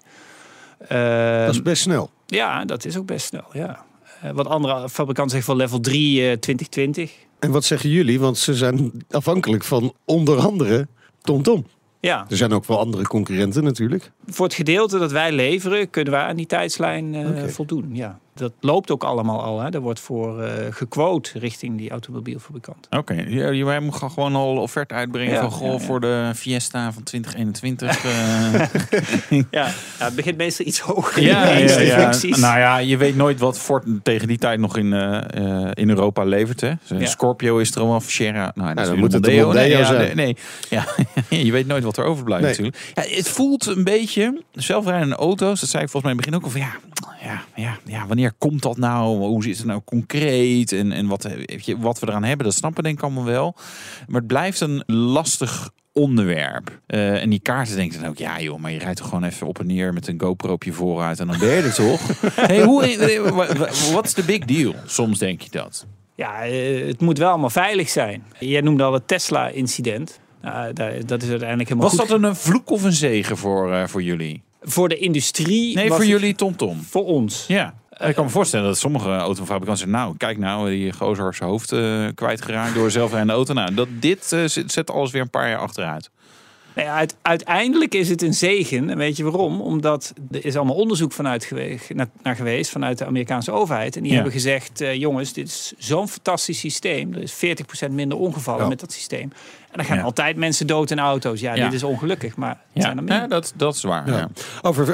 [0.88, 2.10] Eh, Dat is best snel.
[2.26, 3.86] Ja, dat is ook best snel, ja.
[4.22, 7.12] Eh, wat andere fabrikanten zeggen voor level 3 eh, 2020.
[7.40, 8.20] En wat zeggen jullie?
[8.20, 10.88] Want ze zijn afhankelijk van onder andere
[11.22, 11.66] TomTom.
[12.02, 14.12] Ja, Er zijn ook wel andere concurrenten natuurlijk.
[14.28, 17.90] voor het gedeelte dat wij leveren, kunnen wij aan die tijdslijn eh, voldoen.
[17.94, 18.20] Ja.
[18.40, 19.60] Dat loopt ook allemaal al.
[19.60, 19.70] Hè.
[19.70, 22.88] Er wordt voor eh gequote richting die automobielfabrikant.
[22.90, 25.80] Oké, ja, je- wij gaan gewoon al offerte uitbrengen Ja, van goh, ja, ja.
[25.80, 28.04] voor de Fiesta van 2021.
[28.06, 28.54] eh,
[29.52, 29.68] Ja,
[30.00, 31.22] ja, het begint meestal iets hoger.
[31.24, 32.12] ja, in de ja.
[32.38, 35.90] Nou ja, je weet nooit wat Ford tegen die tijd nog in, eh, eh, in
[35.90, 36.62] Europa levert.
[36.62, 36.72] Hè?
[36.98, 37.06] Ja.
[37.06, 38.52] Scorpio is er al, Sierra.
[38.56, 39.44] Nou, dat moet de het Mondeo.
[39.46, 40.16] Mondeo nee, ja, zijn.
[40.16, 40.38] nee, nee.
[40.70, 40.86] Ja,
[41.46, 42.52] je weet nooit wat er overblijft Nee.
[42.72, 43.10] natuurlijk.
[43.10, 46.40] Ja, het voelt een beetje, zelfrijdende auto's, dat zei ik volgens mij in het begin
[46.40, 49.18] ook al van ja, ja, ja, ja, wanneer komt dat nou?
[49.18, 50.72] Hoe is het nou concreet?
[50.72, 53.56] En, en wat, eh, wat we eraan hebben, dat snappen denk ik allemaal wel.
[54.08, 56.80] Maar het blijft een lastig onderwerp.
[56.88, 59.48] Eh, en die kaarten denken dan ook, ja joh, maar je rijdt toch gewoon even
[59.48, 62.02] op en neer met een GoPro op je vooruit en dan ben je er toch?
[62.36, 64.74] hey, hoe, eh, wa- wa- wat is de big deal?
[64.86, 65.86] Soms denk je dat.
[66.16, 68.24] Ja, eh, het moet wel allemaal veilig zijn.
[68.40, 70.20] Jij noemde al het Tesla-incident.
[70.42, 72.10] Nou, daar- dat is uiteindelijk helemaal Was goed.
[72.10, 74.42] dat een vloek of een zegen voor, eh, voor jullie?
[74.62, 75.76] Voor de industrie?
[75.76, 76.82] Nee, voor het- jullie TomTom.
[76.82, 77.46] Voor ons.
[77.48, 77.74] Ja.
[78.00, 80.04] Ik kan me voorstellen dat sommige autofabrikanten zeggen...
[80.04, 83.54] nou, kijk nou, die gozer zijn hoofd eh, kwijtgeraakt door zelf een auto.
[83.54, 86.10] Nou, dat, dit eh, zet zet alles weer een paar jaar achteruit.
[86.76, 88.90] Nou ja, uit- uiteindelijk is het een zegen.
[88.90, 89.62] En weet je waarom?
[89.62, 93.96] Omdat er is allemaal onderzoek vanuit geweest, naar, naar geweest vanuit de Amerikaanse overheid.
[93.96, 94.16] En die Ja.
[94.16, 97.14] hebben gezegd, eh, jongens, dit is zo'n fantastisch systeem.
[97.14, 98.68] Er is 40% minder ongevallen Ja.
[98.70, 99.22] met dat systeem.
[99.72, 100.04] En dan gaan Ja.
[100.04, 101.40] altijd mensen dood in auto's.
[101.40, 101.64] Ja, Ja.
[101.66, 103.14] dit is ongelukkig, maar het Ja, zijn er meer.
[103.14, 104.08] ja dat, dat is waar.
[104.10, 104.18] Ja.
[104.18, 104.30] Ja.
[104.62, 104.86] Over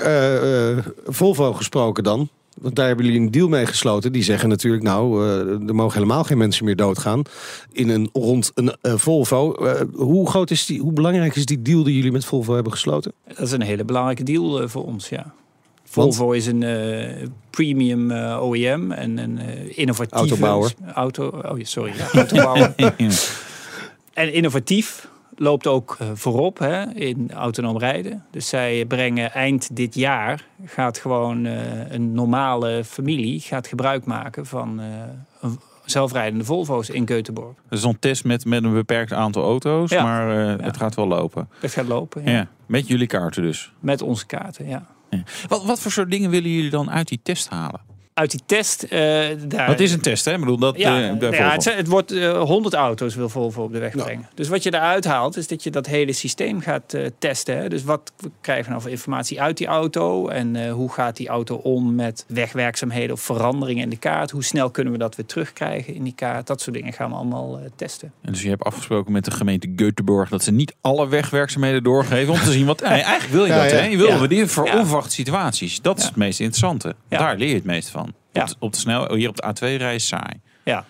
[1.06, 2.30] Volvo gesproken dan.
[2.62, 4.12] Want daar hebben jullie een deal mee gesloten.
[4.12, 7.22] Die zeggen natuurlijk, nou, eh, er mogen helemaal geen mensen meer doodgaan.
[7.72, 9.54] In een, rond een eh, Volvo.
[9.54, 12.72] Eh, hoe groot is die, hoe belangrijk is die deal die jullie met Volvo hebben
[12.72, 13.14] gesloten?
[13.28, 15.34] Dat is een hele belangrijke deal voor ons, ja.
[15.84, 19.40] Volvo is een eh, premium OEM en een
[19.76, 20.16] innovatieve...
[20.16, 20.74] Autobouwer.
[20.94, 22.74] Auto, oh, sorry, ja, autobouwer.
[24.14, 28.26] En innovatief loopt ook eh, voorop hè, in autonoom rijden.
[28.32, 34.46] Dus zij brengen eind dit jaar gaat gewoon eh, een normale familie gaat gebruik maken
[34.46, 34.86] van eh,
[35.42, 37.70] een zelfrijdende Volvo's in Göteborg.
[37.70, 40.04] Is een test met, met een beperkt aantal auto's, Ja.
[40.04, 40.56] maar Ja.
[40.62, 41.50] het gaat wel lopen.
[41.60, 42.32] Dat gaat lopen ja.
[42.32, 42.48] Ja.
[42.66, 43.72] Met jullie kaarten dus.
[43.80, 44.68] met onze kaarten.
[44.68, 44.86] Ja.
[45.48, 47.82] Wat, wat voor soort dingen willen jullie dan uit die test halen?
[48.16, 49.00] Uit die test, eh
[49.48, 50.34] daar, Wat is een test, hè?
[50.34, 53.72] Ik bedoel, dat Ja, eh, ja, het, het wordt eh 100 auto's wil Volvo op
[53.74, 54.04] de weg Ja.
[54.04, 54.28] brengen.
[54.36, 57.58] Dus wat je eruit haalt, is dat je dat hele systeem gaat eh, testen.
[57.58, 57.70] Hè.
[57.70, 60.28] Dus wat krijgen we nou voor informatie uit die auto?
[60.28, 64.32] En eh, hoe gaat die auto om met wegwerkzaamheden of veranderingen in de kaart?
[64.32, 66.48] Hoe snel kunnen we dat weer terugkrijgen in die kaart?
[66.48, 68.12] Dat soort dingen gaan we allemaal eh, testen.
[68.22, 72.34] En dus je hebt afgesproken met de gemeente Göteborg dat ze niet alle wegwerkzaamheden doorgeven
[72.34, 72.82] om te zien wat.
[73.04, 73.78] Eigenlijk wil je Ja, dat, ja.
[73.78, 73.86] hè?
[73.86, 74.78] Je wil we die voor Ja.
[74.80, 75.82] onverwachte situaties.
[75.82, 76.10] Dat is Ja.
[76.10, 76.96] het meest interessante.
[77.10, 77.18] Ja.
[77.18, 78.05] Daar leer je het meest van.
[78.36, 78.42] Ja.
[78.42, 80.42] Op, de, op de snel, hier op de A2 rijden is saai.
[80.64, 80.86] Ja,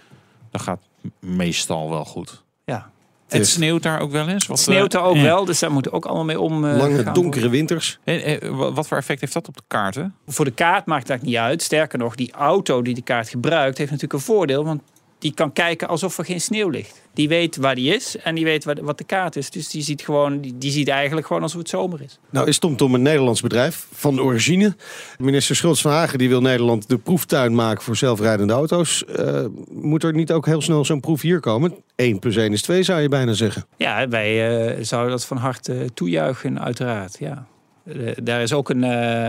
[0.52, 0.80] Dat gaat
[1.20, 2.44] meestal wel goed.
[2.66, 2.90] ja.
[3.28, 4.48] Het sneeuwt daar ook wel eens.
[4.48, 5.22] Wat, Het sneeuwt er eh, ook ja.
[5.22, 6.66] wel, dus daar moeten we ook allemaal mee om.
[6.66, 8.00] eh, Lange, gaan donkere winters.
[8.04, 10.16] En, eh, wa- wat voor effect heeft dat op de kaarten?
[10.28, 11.62] Voor de kaart maakt dat niet uit.
[11.62, 14.64] Sterker nog, die auto die de kaart gebruikt, heeft natuurlijk een voordeel.
[14.66, 14.82] Want
[15.20, 17.02] die kan kijken alsof er geen sneeuw ligt.
[17.14, 19.50] Die weet waar die is en die weet wat, de kaart is.
[19.50, 22.20] Dus die ziet, gewoon, die, ziet eigenlijk gewoon alsof het zomer is.
[22.30, 24.76] Nou is TomTom een Nederlands bedrijf van origine.
[25.18, 29.06] Minister Schultz van Hagen die wil Nederland de proeftuin maken voor zelfrijdende auto's.
[29.06, 31.76] Eh, moet er niet ook heel snel zo'n proef hier komen?
[31.96, 33.66] 1 plus 1 is 2 zou je bijna zeggen.
[33.78, 37.18] Ja, wij eh, zouden dat van harte toejuichen, uiteraard.
[37.20, 37.48] Ja.
[37.86, 38.84] Eh, daar is ook een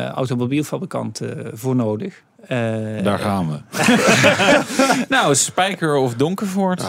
[0.09, 1.21] automobielfabrikant
[1.53, 2.23] voor nodig.
[2.49, 3.59] Eh, Daar gaan we.
[5.15, 6.83] nou, Spijker of Donkervoort.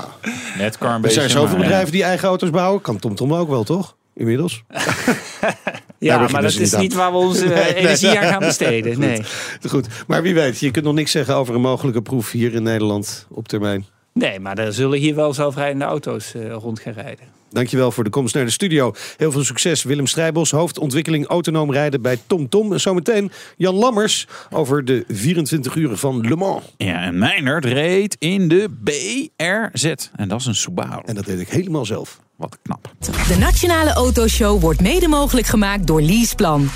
[0.57, 2.81] Net Er zijn zoveel bedrijven die eigen auto's bouwen.
[2.81, 3.95] Kan TomTom ook wel, toch?
[4.13, 4.63] Inmiddels.
[5.97, 7.75] ja, maar dat ze is niet waar we onze nee.
[7.75, 8.93] energie aan gaan besteden.
[8.93, 9.03] Goed.
[9.03, 9.23] Nee.
[9.69, 9.87] Goed.
[10.07, 13.27] Maar wie weet, je kunt nog niks zeggen over een mogelijke proef hier in Nederland
[13.29, 13.85] op termijn.
[14.13, 17.25] Nee, maar er zullen hier wel zelfrijdende auto's eh, rond gaan rijden.
[17.49, 18.93] Dankjewel voor de komst naar de studio.
[19.17, 22.45] Heel veel succes Willem Strijbos, hoofdontwikkeling autonoom rijden bij TomTom.
[22.49, 22.73] Tom.
[22.73, 26.63] En zometeen Jan Lammers over de 24 uren van Le Mans.
[26.77, 29.93] Ja, en Meijnerd reed in de BRZ.
[30.15, 31.01] En dat is een Subaru.
[31.05, 32.19] En dat deed ik helemaal zelf.
[32.35, 32.93] Wat knap.
[33.27, 36.69] De Nationale Autoshow wordt mede mogelijk gemaakt door Leaseplan.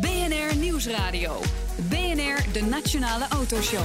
[0.00, 1.40] BNR Nieuwsradio.
[1.88, 3.84] BNR, de Nationale Autoshow.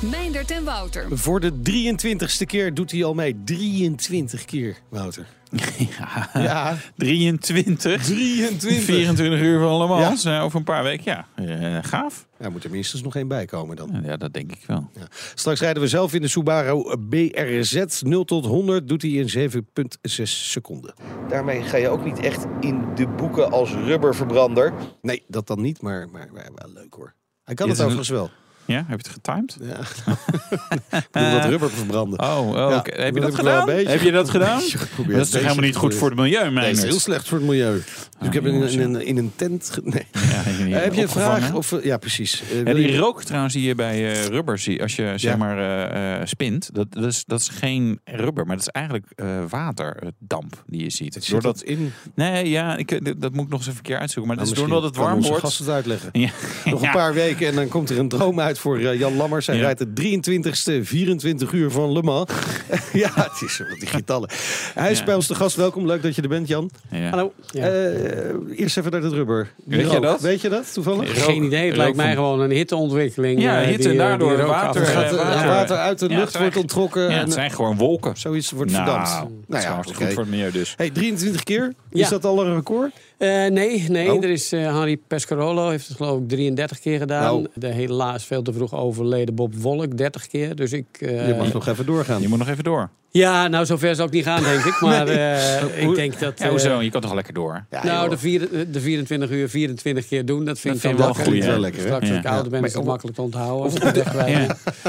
[0.00, 1.06] Meindert en Wouter.
[1.18, 3.36] Voor de 23ste keer doet hij al mee.
[3.44, 5.26] 23 keer, Wouter.
[5.98, 8.02] Ja, Ja, 23.
[8.02, 8.84] 23.
[8.84, 10.24] 24 uur van Le Mans.
[10.24, 11.04] eh, over een paar weken.
[11.04, 12.26] Ja, eh, gaaf.
[12.36, 14.00] Er moet er minstens nog één bij komen dan.
[14.04, 14.90] Ja, dat denk ik wel.
[15.34, 18.88] Straks rijden we zelf in de Subaru BRZ 0 tot 100.
[18.88, 20.94] Doet hij in 7,6 seconden.
[21.28, 24.72] Daarmee ga je ook niet echt in de boeken als rubberverbrander.
[25.02, 27.14] Nee, dat dan niet, maar, maar, maar wel leuk hoor.
[27.44, 28.30] Hij kan Is het het overigens wel.
[28.70, 29.56] Ja, heb je het getimed?
[29.62, 29.78] Ja.
[30.98, 32.20] ik bedoel dat rubber verbranden.
[32.20, 33.68] Oh, oh Ja, heb je dat gedaan?
[33.70, 34.60] Heb je dat gedaan?
[35.08, 37.38] Dat is toch helemaal niet goed voor het milieu, Nee, dat is heel slecht voor
[37.38, 37.82] het milieu.
[38.18, 39.78] Dus ik heb in, in, een- in een tent...
[39.84, 40.06] Nee.
[40.12, 41.52] Ja, Eh, heb je een vraag?
[41.54, 42.42] Of, eh, ja, precies.
[42.50, 45.36] Eh, Ja, wil die rook trouwens die je bij eh, rubber ziet, als je zeg
[45.36, 49.06] maar eh, eh, spint, dat, dat, is, dat is geen rubber, maar dat is eigenlijk
[49.16, 51.14] eh, waterdamp die je ziet.
[51.14, 51.92] Zit Doordat, dat in.
[52.14, 54.34] nee, ja, ik, dat moet ik nog eens even een keer uitzoeken.
[54.34, 55.28] Maar dat is Nou, doordat het warm wordt.
[55.28, 56.10] onze gast het uitleggen.
[56.64, 59.46] Nog een paar weken en dan komt er een droom uit voor eh, Jan Lammers.
[59.46, 59.62] Hij Ja.
[59.62, 62.30] rijdt de 23ste 24 uur van Le Mans.
[62.92, 64.28] ja, het is wat die getallen.
[64.74, 65.04] Hij is Ja.
[65.04, 65.56] bij ons de gast.
[65.56, 66.70] Welkom, leuk dat je er bent, Jan.
[66.90, 67.08] Ja.
[67.10, 67.32] Hallo.
[67.50, 67.68] Ja.
[67.68, 69.48] Eh, eerst even naar het rubber.
[69.64, 70.20] Die Weet je dat?
[70.20, 71.24] Weet je dat toevallig?
[71.24, 71.66] Geen idee.
[71.68, 73.42] Het lijkt mij gewoon een hitteontwikkeling.
[73.42, 75.48] Ja, eh, hitte die, en daardoor die water, gaat water.
[75.48, 78.16] water uit de Ja, lucht, wordt onttrokken Ja, het zijn gewoon wolken.
[78.16, 79.10] zoiets wordt Nou, verdampt.
[79.48, 80.74] dat is Nou ja, goed voor het milieu dus.
[80.76, 81.74] Hey, 23 keer?
[81.90, 82.90] Is dat al een record?
[83.20, 84.12] Eh, nee, nee.
[84.12, 84.24] Oh.
[84.24, 87.22] Er is eh Henri Pescarolo heeft het geloof ik 33 keer gedaan.
[87.22, 87.46] Nou.
[87.54, 90.54] De helaas veel te vroeg overleden Bob Wolk 30 keer.
[90.56, 90.86] Dus ik...
[91.00, 92.20] eh, je mag nog even doorgaan.
[92.22, 92.90] Je moet nog even door.
[93.12, 94.80] Ja, nou zover zou ik niet gaan denk ik.
[94.80, 96.38] Maar eh, ik denk dat...
[96.38, 96.80] Ja, hoezo?
[96.80, 97.64] Je kan toch lekker door?
[97.70, 98.10] Ja, nou, joh.
[98.10, 101.16] de, vier, de 24 uur 24 keer doen, dat vind Dat ik vind dan ik
[101.16, 101.52] wel lekker.
[101.52, 101.80] goed, lekker?
[101.82, 102.30] Straks als ik Ja.
[102.30, 103.72] ouder ben is het Maar- makkelijk te onthouden.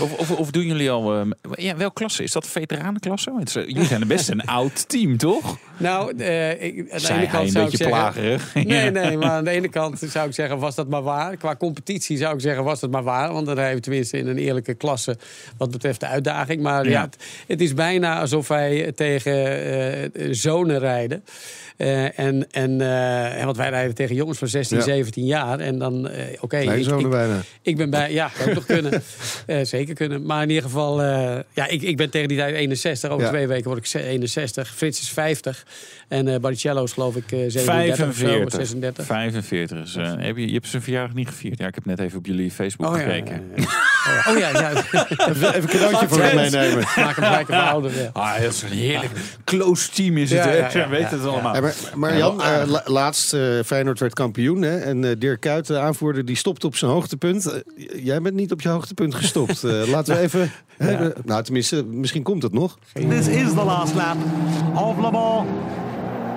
[0.02, 1.16] Of, of, of doen jullie al...
[1.20, 1.22] eh,
[1.66, 2.24] ja, welke klasse?
[2.24, 3.32] Is dat veteranenklasse?
[3.68, 5.58] Jullie zijn best een oud team, toch?
[5.78, 8.21] Nou, eh, ik, aan de ene hij kant een zou ik beetje zeggen...
[8.54, 11.38] Nee, nee, maar aan de ene kant zou ik zeggen, was dat maar waar.
[11.38, 13.34] Qua competitie zou ik zeggen, was dat maar waar.
[13.34, 15.18] Want dan rijden we tenminste in een eerlijke klasse
[15.58, 16.62] wat betreft de uitdaging.
[16.62, 17.02] Maar ja, Ja.
[17.02, 19.64] het, het is bijna alsof wij tegen
[20.14, 21.24] eh, zonen rijden.
[21.82, 22.82] Eh, en, en,
[23.38, 24.84] eh, want wij rijden tegen jongens van 16, Ja.
[24.84, 25.60] 17 jaar.
[25.60, 27.40] En dan, eh, oké, Nee, ik, ik, bijna.
[27.62, 29.02] ik ben bij, ja, zou toch kunnen.
[29.46, 30.26] Eh, zeker kunnen.
[30.26, 33.10] Maar in ieder geval, eh, ja, ik, ik ben tegen die tijd 61.
[33.10, 33.30] Over Ja.
[33.32, 34.74] twee weken word ik ze- 61.
[34.76, 35.66] Frits is 50.
[36.08, 38.52] En eh Baricello is geloof ik eh 37 of zo, 45.
[38.54, 39.06] 36.
[39.06, 41.58] 45 is, eh, heb je, je hebt zijn verjaardag niet gevierd.
[41.60, 43.34] Ja, ik heb net even op jullie Facebook Oh ja, gekeken.
[43.56, 43.91] ja, ja.
[44.30, 44.70] Oh ja, ja.
[45.30, 46.78] Even, even een cadeautje voor hem meenemen.
[46.96, 47.92] Maak hem gelijk even ouder.
[48.02, 48.10] Ja.
[48.14, 49.12] Ah, dat is een heerlijk
[49.44, 50.72] close team is het.
[50.74, 51.56] Ja, weet het allemaal.
[51.56, 54.62] Ja, maar, maar Ja, Jan, eh, la- laatst eh, Feyenoord werd kampioen.
[54.62, 57.62] Hè, en eh, Dirk Kuyt, de aanvoerder, die stopt op zijn hoogtepunt.
[57.96, 59.64] Jij bent niet op je hoogtepunt gestopt.
[59.94, 60.52] Laten we even...
[60.78, 62.78] hè, nou, tenminste, misschien komt het nog.
[62.94, 64.18] This is the last lap
[64.76, 65.48] of Le Mans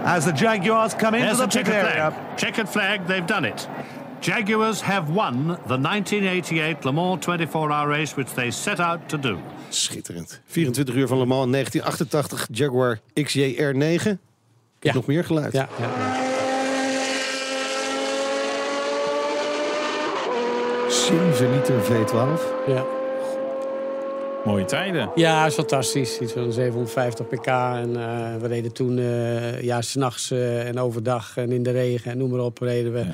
[0.05, 2.11] as the Jaguars come into There's the pit area.
[2.11, 2.13] flag.
[2.37, 3.69] Checkered flag, they've done it.
[4.25, 9.39] Jaguars have won the 1988 Le Mans 24-hour race, which they set out to do.
[9.71, 10.41] Schitterend.
[10.47, 13.83] 24 uur van Le Mans, 1988, Jaguar XJR9.
[13.93, 14.17] Ik Ja.
[14.81, 15.53] heb nog meer geluid.
[15.53, 15.91] Ja, ja.
[20.89, 22.41] 7 liter V12.
[22.67, 22.85] ja.
[24.45, 25.11] Mooie tijden.
[25.15, 26.19] Ja, is fantastisch.
[26.19, 27.47] Iets van 750 pk.
[27.47, 32.11] En eh, we reden toen eh ja, s'nachts eh en overdag en in de regen
[32.11, 32.59] en noem maar op.
[32.59, 33.05] Reden we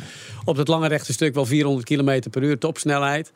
[0.44, 3.32] op het lange rechte stuk wel 400 km per uur topsnelheid.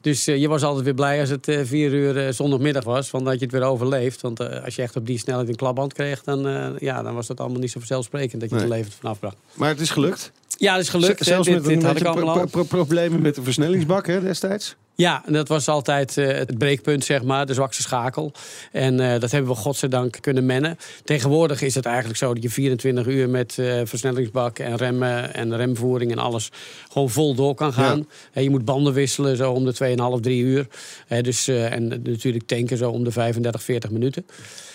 [0.00, 3.10] Dus eh, je was altijd weer blij als het eh, vier uur zondagmiddag was.
[3.10, 4.20] Want dat je het weer overleeft.
[4.20, 6.22] Want eh, als je echt op die snelheid een klapband kreeg...
[6.22, 8.64] dan, eh, ja, dan was dat allemaal niet zo vanzelfsprekend dat je Nee.
[8.64, 9.36] er levend vanaf bracht.
[9.54, 10.32] Maar het is gelukt.
[10.56, 11.24] Ja, dat is gelukt.
[11.24, 14.76] Z- Zelfs met dit, had ik pro- pro- pro- problemen met de versnellingsbak hè, destijds.
[15.00, 18.32] Ja, en dat was altijd eh, het breekpunt, zeg maar, de zwakste schakel.
[18.72, 20.78] En eh, dat hebben we godzijdank kunnen mennen.
[21.04, 25.56] Tegenwoordig is het eigenlijk zo dat je 24 uur met eh, versnellingsbak en remmen en
[25.56, 26.50] remvoering en alles
[26.92, 28.08] gewoon vol door kan gaan.
[28.32, 29.74] Hè, je moet banden wisselen zo om de
[30.16, 30.66] 2,5, 3 uur.
[31.06, 34.26] Hè, dus, eh, en natuurlijk tanken zo om de 35, 40 minuten.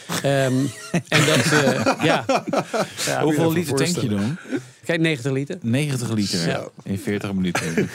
[0.07, 0.53] Ehm,
[1.07, 2.25] en dat, eh, ja,
[3.21, 4.37] Hoeveel liter tank je dan?
[4.85, 5.57] Kijk, 90 liter.
[5.61, 6.67] 90 liter Ja.
[6.83, 7.61] in 40 minuten.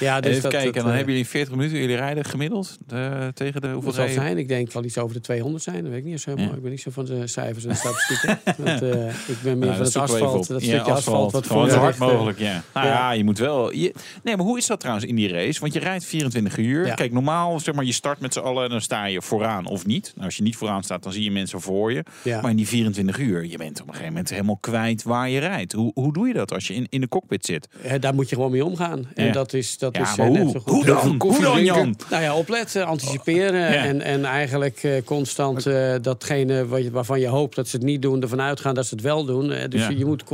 [0.00, 0.72] Ja, dus Even dat, kijken.
[0.72, 1.78] dat, dan eh, hebben jullie 40 minuten.
[1.78, 4.38] Jullie rijden gemiddeld eh, tegen de hoeveel zal zijn?
[4.38, 5.82] Ik denk wel iets over de 200 zijn.
[5.82, 6.50] Dat weet ik niet zo helemaal.
[6.50, 6.56] Ja.
[6.56, 8.40] Ik ben niet zo van de cijfers en statistieken.
[8.64, 10.46] Want, eh, ik ben meer Nou, van het asfalt.
[10.46, 12.62] Dat Ja, stukje asfalt wat voor zo hard mogelijk, ja.
[12.74, 12.92] Nou ja.
[12.92, 13.72] ja, je moet wel...
[13.72, 15.60] Je, nee, maar hoe is dat trouwens in die race?
[15.60, 16.86] Want je rijdt 24 uur.
[16.86, 16.94] Ja.
[16.94, 19.86] Kijk, normaal, zeg maar, je start met z'n allen en dan sta je vooraan of
[19.86, 20.12] niet.
[20.14, 22.04] Nou, als je niet vooraan staat, dan zie je mensen voor je.
[22.24, 22.40] Ja.
[22.40, 25.38] Maar in die 24 uur, je bent op een gegeven moment helemaal kwijt waar je
[25.40, 25.72] rijdt.
[25.72, 27.68] Hoe, hoe doe je dat als je in, in de cockpit zit?
[27.82, 29.08] Eh, daar moet je gewoon mee omgaan.
[29.14, 29.32] En Ja.
[29.32, 30.50] dat is, dat Ja, is eh, net hoe?
[30.50, 30.72] zo goed.
[30.72, 31.14] Hoe dan?
[31.18, 31.96] Hoe dan, Jan?
[32.10, 33.84] Nou ja, opletten, anticiperen Ja.
[33.84, 35.64] en, en eigenlijk eh, constant
[36.02, 38.94] datgene wat je, waarvan je hoopt dat ze het niet doen, ervan uitgaan dat ze
[38.94, 39.48] het wel doen.
[39.68, 40.24] Dus je, je moet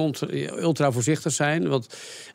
[0.61, 1.69] ultra voorzichtig zijn.
[1.69, 1.87] Want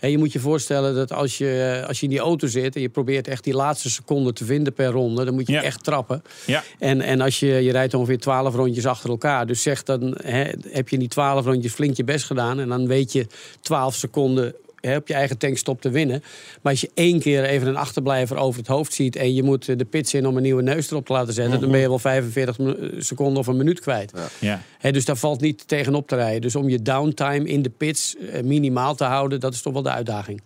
[0.01, 2.89] je moet je voorstellen dat als je, als je in die auto zit en je
[2.89, 6.23] probeert echt die laatste seconde te vinden per ronde, dan moet je echt trappen.
[6.45, 6.63] Ja.
[6.79, 9.45] En, en als je, je rijdt ongeveer 12 rondjes achter elkaar.
[9.47, 10.17] Dus zeg dan
[10.71, 12.31] heb je in die 12 rondjes flink je best gedaan.
[12.39, 13.27] En dan weet je
[13.61, 16.23] 12 seconden hè, op je eigen tankstop te winnen.
[16.61, 19.15] Maar als je één keer even een achterblijver over het hoofd ziet.
[19.15, 21.59] en je moet eh, de pits in om een nieuwe neus erop te laten zetten.
[21.59, 24.11] dan ben je wel 45 minu- seconden of een minuut kwijt.
[24.39, 24.61] Ja.
[24.77, 26.41] Hè, dus daar valt niet tegenop te rijden.
[26.41, 29.39] Dus om je downtime in de pits eh, minimaal te houden.
[29.39, 30.41] dat is toch wel de uitdaging.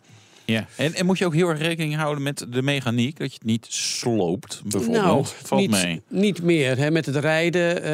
[0.48, 0.66] Ja.
[0.76, 3.18] En, en moet je ook heel erg rekening houden met de mechaniek?
[3.20, 5.04] Dat je het niet sloopt, bijvoorbeeld.
[5.06, 6.02] Nou, Valt niet, mee.
[6.10, 6.78] Niet meer.
[6.78, 7.84] Hè, met het rijden.
[7.84, 7.92] eh,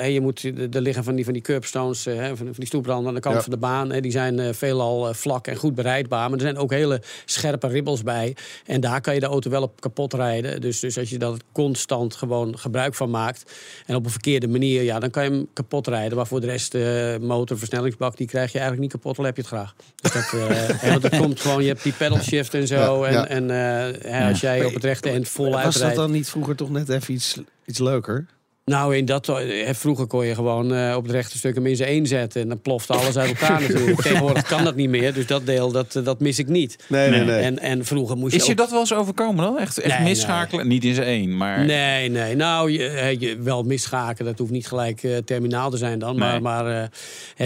[0.00, 2.66] hè, je moet, er liggen van die, van die curbstones, eh, hè, van, van die
[2.66, 3.40] stoepranden aan de kant Ja.
[3.42, 3.92] van de baan.
[3.92, 6.24] Hè, die zijn eh, veelal vlak en goed bereidbaar.
[6.30, 8.36] Maar er zijn ook hele scherpe ribbels bij.
[8.66, 10.60] En daar kan je de auto wel op kapot rijden.
[10.60, 13.52] Dus, dus als je daar constant gewoon gebruik van maakt.
[13.86, 16.16] En op een verkeerde manier, ja, dan kan je hem kapot rijden.
[16.16, 19.18] Maar voor de rest, de motor, versnellingsbak, die krijg je eigenlijk niet kapot.
[19.18, 19.74] Al heb je het graag.
[20.00, 20.48] Dus dat, eh,
[20.82, 23.06] hè, want dat komt gewoon, je hebt die pedal shift en zo.
[23.06, 23.26] Ja, en ja.
[23.26, 25.96] en eh, als jij op het rechte eind vol Was dat uitrijdt.
[25.96, 28.26] dan niet vroeger toch net even iets, iets leuker?
[28.64, 31.76] Nou, in dat, eh, vroeger kon je gewoon eh, op het rechte stuk hem in
[31.76, 32.42] zijn één zetten.
[32.42, 34.00] En dan plofte alles uit elkaar natuurlijk.
[34.00, 35.14] Tegenwoordig kan dat niet meer.
[35.14, 36.76] Dus dat deel, dat, eh, dat mis ik niet.
[36.88, 37.40] Nee, nee, Nee.
[37.40, 39.58] En, en vroeger moest je Is je ook- dat wel eens overkomen dan?
[39.58, 40.68] Echt, echt Nee, misschakelen?
[40.68, 41.64] Niet in zijn één, maar...
[41.64, 42.36] Nee, nee.
[42.36, 44.24] Nou, je, je, wel misschaken.
[44.24, 46.16] Dat hoeft niet gelijk eh, terminaal te zijn dan.
[46.18, 46.40] Maar, Nee.
[46.40, 46.78] maar eh, hè,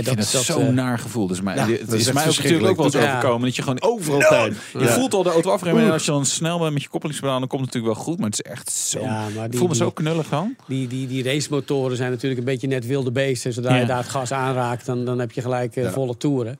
[0.02, 1.26] dat, vind dat, dat, zo'n naar gevoel.
[1.26, 3.42] Dus Ja, het dat is is mij ook natuurlijk ook wel eens overkomen.
[3.46, 4.56] Dat je gewoon Overal Nou, pijn.
[4.72, 4.86] Je Ja.
[4.92, 5.84] voelt al de auto afremmen.
[5.84, 8.18] En als je dan snel bent met je koppelingspedaal, dan komt het natuurlijk wel goed.
[8.18, 9.00] Maar het is echt zo...
[9.00, 10.56] Ja, maar ik die- voel me zo knullig dan.
[10.66, 13.52] Die, die, die racemotoren zijn natuurlijk een beetje net wilde beesten.
[13.52, 13.80] Zodra Ja.
[13.80, 15.90] je daar het gas aanraakt, dan, dan heb je gelijk eh, Ja.
[15.90, 16.58] volle toeren.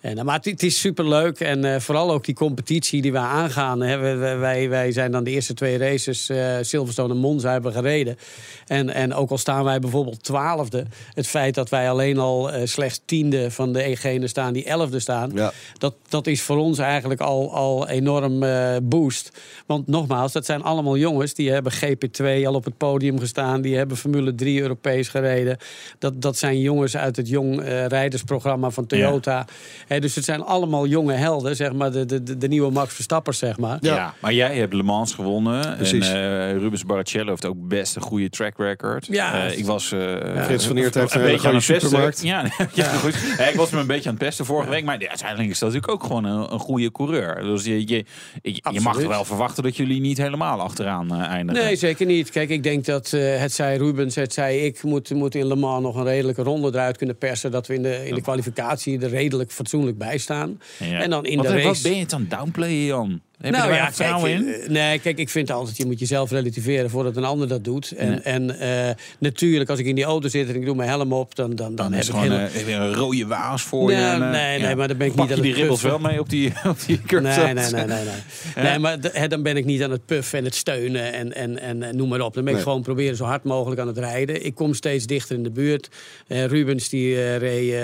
[0.00, 1.40] En, eh, maar het, is superleuk.
[1.40, 3.80] En eh, vooral ook die competitie die aangaan.
[3.80, 3.96] Hè.
[3.98, 7.72] We- we- Wij, wij zijn dan de eerste twee races, eh, Silverstone en Monza, hebben
[7.72, 8.18] gereden.
[8.66, 10.84] En, en ook al staan wij bijvoorbeeld twaalfde.
[11.14, 15.00] Het feit dat wij alleen al eh, slechts tiende van de egenen staan die elfde
[15.00, 15.30] staan.
[15.34, 15.52] Ja.
[15.78, 18.44] Dat, dat is voor ons eigenlijk al, al enorm
[18.82, 19.30] boost.
[19.66, 23.60] Want nogmaals, dat zijn allemaal jongens die hebben GP2 al op het podium gestaan.
[23.60, 25.56] Die hebben Formule 3 Europees gereden.
[25.98, 29.46] Dat, dat zijn jongens uit het jong rijdersprogramma van Toyota.
[29.86, 31.92] Hè, dus het zijn allemaal jonge helden, zeg maar.
[31.92, 33.78] De, de, de, nieuwe Max Verstappers, zeg maar.
[33.80, 34.14] Ja.
[34.20, 35.76] maar jij hebt Le Mans gewonnen.
[35.76, 36.08] Precies.
[36.08, 39.06] En eh, Rubens Barrichello heeft ook best een goede track record.
[39.06, 39.46] Ja.
[39.46, 39.92] Eh, ik was...
[39.92, 41.88] eh, Frits van Eert heeft een een beetje aan goede het pesten.
[41.88, 42.22] supermarkt.
[42.22, 42.44] Ja,
[42.84, 43.14] ja, goed.
[43.50, 44.84] Ik was me een beetje aan het pesten vorige week.
[44.84, 47.42] Maar ja, uiteindelijk is dat natuurlijk ook gewoon een, een goede coureur.
[47.42, 48.04] Dus je, je,
[48.42, 51.64] je, je mag er wel verwachten dat jullie niet helemaal achteraan eh, eindigen.
[51.64, 52.30] Nee, zeker niet.
[52.30, 55.56] Kijk, ik denk dat eh, het zij Rubens, het zij ik, moet, moet in Le
[55.56, 57.50] Mans nog een redelijke ronde eruit kunnen persen.
[57.50, 60.60] Dat we in de, in de kwalificatie er redelijk fatsoenlijk bij staan.
[60.78, 61.00] Ja.
[61.02, 61.82] En dan in wat, de Wat race.
[61.82, 63.20] ben je het aan downplayen, Jan?
[63.40, 64.48] Heb je er nou ja, vertrouwen in?
[64.54, 67.90] eh, Nee, kijk, ik vind altijd, je moet jezelf relativeren voordat een ander dat doet.
[67.90, 71.12] En, en eh, natuurlijk, als ik in die auto zit en ik doe mijn helm
[71.12, 72.44] op, dan, dan, dan, Dan heb is ik gewoon hele...
[72.46, 74.02] eh, je een rode waas voor Nee, je.
[74.06, 76.00] en, nee, nee, maar dan ben ik Pak niet je aan die het ribbels puffen.
[76.00, 77.86] wel mee op die, op die Nee, nee, nee, nee.
[77.86, 78.64] nee.
[78.64, 81.82] nee maar dan ben ik niet aan het puffen en het steunen en, en, en,
[81.82, 82.34] en noem maar op.
[82.34, 84.44] Dan ben ik gewoon proberen zo hard mogelijk aan het rijden.
[84.44, 85.88] Ik kom steeds dichter in de buurt.
[86.28, 87.74] Rubens die reed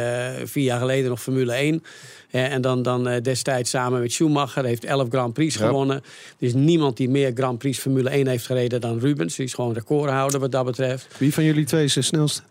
[0.45, 1.83] vier jaar geleden nog Formule 1.
[2.33, 4.65] Eh, en dan, dan eh, destijds samen met Schumacher.
[4.65, 5.67] Heeft 11 Grand Prix Ja.
[5.67, 5.97] gewonnen.
[5.97, 6.03] Er
[6.47, 9.37] is niemand die meer Grand Prix Formule 1 heeft gereden dan Rubens.
[9.37, 11.07] Die is gewoon recordhouder wat dat betreft.
[11.19, 12.43] Wie van jullie twee is de snelste?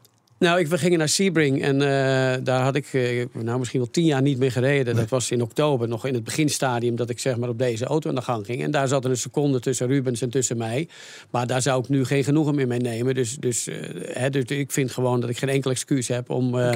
[0.42, 3.90] Nou, ik, we gingen naar Sebring en eh, daar had ik eh, nou, misschien wel
[3.90, 4.96] tien jaar niet meer gereden.
[4.96, 8.10] Dat was in oktober, nog in het beginstadium dat ik zeg maar, op deze auto
[8.10, 8.64] aan de gang ging.
[8.64, 10.88] En daar zat er een seconde tussen Rubens en tussen mij.
[11.30, 13.16] Maar daar zou ik nu geen genoegen meer mee nemen.
[13.16, 16.60] Dus, dus, eh, hè, dus ik vind gewoon dat ik geen enkel excuus heb om,
[16.60, 16.74] eh,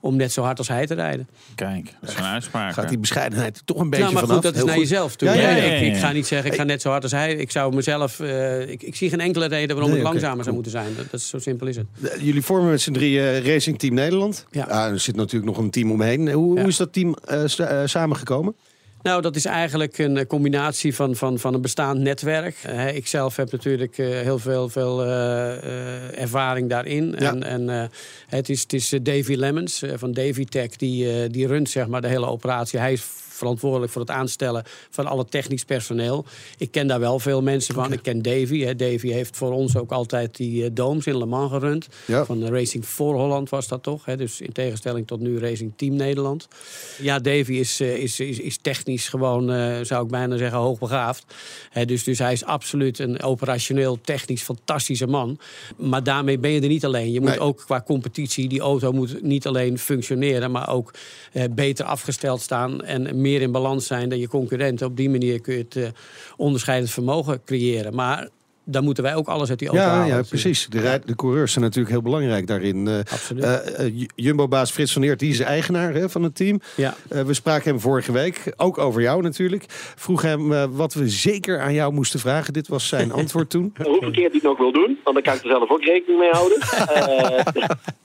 [0.00, 1.28] om net zo hard als hij te rijden.
[1.54, 2.72] Kijk, dat is een uitspraak.
[2.72, 4.36] Gaat die bescheidenheid toch een beetje nou, maar vanaf?
[4.36, 4.88] goed, dat is Heel naar goed.
[4.88, 5.28] jezelf toe.
[5.28, 5.98] Ja, ja, ja, ja, Ik, ik ja.
[5.98, 7.34] ga niet zeggen, ik ga net zo hard als hij.
[7.34, 10.54] Ik zou mezelf, eh, ik, ik zie geen enkele reden waarom Nee, oké, langzamer zou
[10.54, 10.94] moeten zijn.
[10.96, 11.86] Dat, dat is zo simpel is het.
[12.20, 14.46] Jullie vormen met z'n drieën Racing Team Nederland.
[14.50, 14.64] Ja.
[14.64, 16.32] Ah, er zit natuurlijk nog een team omheen.
[16.32, 16.60] Hoe, Ja.
[16.60, 18.54] hoe is dat team eh, eh, samengekomen?
[19.02, 22.56] Nou, dat is eigenlijk een eh, combinatie van, van, van een bestaand netwerk.
[22.62, 27.14] Eh, ik zelf heb natuurlijk eh, heel veel, veel eh, eh, ervaring daarin.
[27.18, 27.30] Ja.
[27.32, 27.84] En, en eh,
[28.26, 31.70] het is, het is eh, Davy Lemmens eh, van Davy Tech, die, eh, die runt
[31.70, 32.78] zeg maar, de hele operatie.
[32.78, 33.02] Hij is
[33.38, 36.24] verantwoordelijk voor het aanstellen van alle technisch personeel.
[36.58, 37.92] Ik ken daar wel veel mensen van.
[37.92, 38.60] Ik ken Davy.
[38.60, 38.76] Hè.
[38.76, 41.88] Davy heeft voor ons ook altijd die uh, domes in Le Mans gerund.
[42.04, 42.24] Ja.
[42.24, 44.04] Van de Racing voor Holland was dat toch?
[44.04, 44.16] Hè?
[44.16, 46.48] Dus in tegenstelling tot nu Racing Team Nederland.
[47.00, 51.24] Ja, Davy is, uh, is, is, is technisch gewoon, uh, zou ik bijna zeggen, hoogbegaafd.
[51.70, 55.38] Hè, dus, dus hij is absoluut een operationeel, technisch fantastische man.
[55.76, 57.12] Maar daarmee ben je er niet alleen.
[57.12, 57.40] Je moet Nee.
[57.40, 60.94] ook qua competitie, die auto moet niet alleen functioneren, maar ook
[61.32, 64.86] eh, beter afgesteld staan en meer in balans zijn dan je concurrenten.
[64.86, 65.88] Op die manier kun je het eh,
[66.36, 67.94] onderscheidend vermogen creëren.
[67.94, 68.28] Maar
[68.70, 70.06] daar moeten wij ook alles uit die auto Ja, halen.
[70.16, 70.66] ja, precies.
[70.66, 72.88] De, rij- de coureurs zijn natuurlijk heel belangrijk daarin.
[72.88, 73.42] Eh, Absoluut.
[73.44, 76.60] eh, eh, Jumbo-baas Frits van Eert, die is eigenaar hè, van het team.
[76.76, 76.94] Ja.
[77.08, 79.64] Eh, we spraken hem vorige week, ook over jou natuurlijk.
[79.96, 82.52] Vroeg hem eh, wat we zeker aan jou moesten vragen.
[82.52, 83.72] Dit was zijn antwoord toen.
[83.82, 84.98] hoeveel keer die het nog wil doen.
[85.04, 86.58] Want dan kan ik er zelf ook rekening mee houden.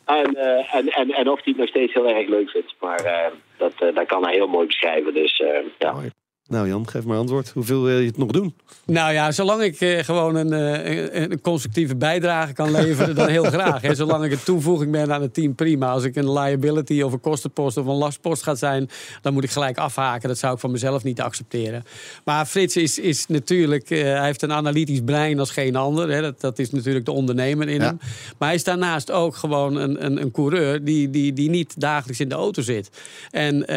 [0.06, 2.76] Eh, en, eh, en, en, en of hij het nog steeds heel erg leuk vindt.
[2.80, 5.14] Maar eh, dat, eh, dat kan hij heel mooi beschrijven.
[5.14, 5.48] Dus eh,
[5.80, 5.92] ja.
[5.92, 6.10] Mooi.
[6.48, 7.50] Nou Jan, geef maar antwoord.
[7.50, 8.56] Hoeveel wil je het nog doen?
[8.86, 13.28] Nou ja, zolang ik eh, gewoon een, eh, een, een constructieve bijdrage kan leveren, dan
[13.28, 13.82] heel graag.
[13.82, 13.96] Hè.
[13.96, 15.92] Zolang ik een toevoeging ben aan het team, prima.
[15.92, 18.90] Als ik een liability of een kostenpost of een lastpost gaat zijn,
[19.22, 20.28] dan moet ik gelijk afhaken.
[20.28, 21.84] Dat zou ik van mezelf niet accepteren.
[22.26, 26.10] Maar Frits is, is natuurlijk, eh, hij heeft een analytisch brein als geen ander.
[26.10, 26.22] Hè.
[26.22, 27.86] Dat, dat is natuurlijk de ondernemer in Ja.
[27.86, 27.98] hem.
[28.38, 32.20] Maar hij is daarnaast ook gewoon een, een, een coureur die, die, die niet dagelijks
[32.20, 32.90] in de auto zit.
[33.32, 33.72] En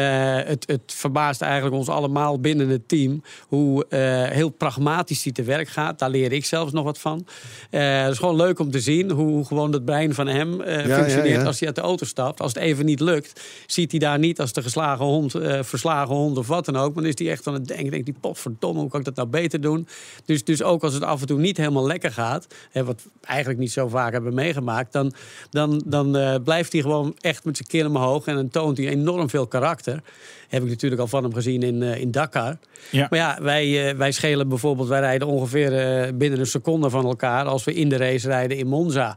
[0.47, 5.43] het, het verbaast eigenlijk ons allemaal binnen het team hoe eh, heel pragmatisch hij te
[5.43, 5.99] werk gaat.
[5.99, 7.27] Daar leer ik zelfs nog wat van.
[7.71, 10.87] Eh, het is gewoon leuk om te zien hoe, gewoon het brein van hem eh,
[10.87, 12.41] Ja, functioneert ja, als hij uit de auto stapt.
[12.41, 16.39] Als het even niet lukt, ziet hij daar niet als de geslagen hond, verslagen hond
[16.39, 16.95] of wat dan ook.
[16.95, 19.17] Maar dan is hij echt aan het denken, denkt hij, potverdomme, hoe kan ik dat
[19.17, 19.89] nou beter doen?
[20.25, 23.11] Dus, dus ook als het af en toe niet helemaal lekker gaat, hè, wat we
[23.21, 25.13] eigenlijk niet zo vaak hebben meegemaakt, dan,
[25.51, 29.31] dan, dan blijft hij gewoon echt met zijn kin omhoog en dan toont hij enorm
[29.31, 30.03] veel karakter.
[30.49, 32.59] Heb ik natuurlijk al van hem gezien in, eh, in Dakar.
[32.91, 33.07] Ja.
[33.11, 37.05] Maar ja, wij, eh, wij schelen bijvoorbeeld, wij rijden ongeveer eh, binnen een seconde van
[37.05, 39.17] elkaar als we in de race rijden in Monza.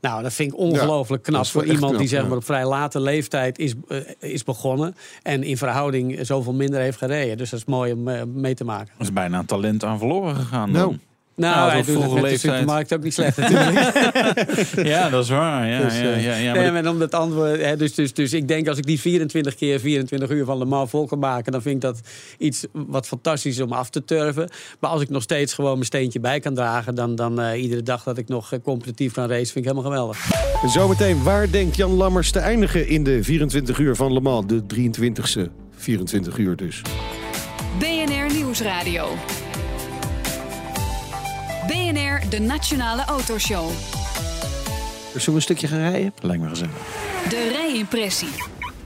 [0.00, 3.58] Nou, dat vind ik ongelooflijk knap voor iemand die zeg maar op vrij late leeftijd
[3.58, 3.74] is,
[4.18, 4.96] is begonnen.
[5.22, 7.36] En in verhouding zoveel minder heeft gereden.
[7.36, 8.92] Dus dat is mooi om mee te maken.
[8.96, 10.70] Er is bijna een talent aan verloren gegaan.
[10.70, 10.98] Nou.
[11.38, 12.40] Nou, Ja, hij doet het met de leeftijd.
[12.54, 13.92] supermarkt ook niet slecht natuurlijk.
[14.94, 15.68] ja, dat is waar.
[15.68, 17.94] Ja, Dus, ja, eh, ja, ja, maar nee, dat- maar om dat antwoord, hè, dus,
[17.94, 21.06] dus, dus ik denk als ik die 24 keer 24 uur van Le Mans vol
[21.06, 22.00] kan maken, dan vind ik dat
[22.38, 24.50] iets wat fantastisch is om af te turven.
[24.80, 27.82] Maar als ik nog steeds gewoon mijn steentje bij kan dragen, dan, dan eh, iedere
[27.82, 30.30] dag dat ik nog eh, competitief kan racen, vind ik helemaal geweldig.
[30.62, 34.46] En zometeen, waar denkt Jan Lammers te eindigen in de 24 uur van Le Mans?
[34.46, 36.82] De 23ste 24 uur dus.
[37.78, 39.08] BNR Nieuwsradio.
[42.30, 43.70] De Nationale Autoshow.
[45.08, 46.12] Zullen we een stukje gaan rijden?
[46.20, 46.72] Lijkt me gezellig.
[47.28, 48.28] De rijimpressie.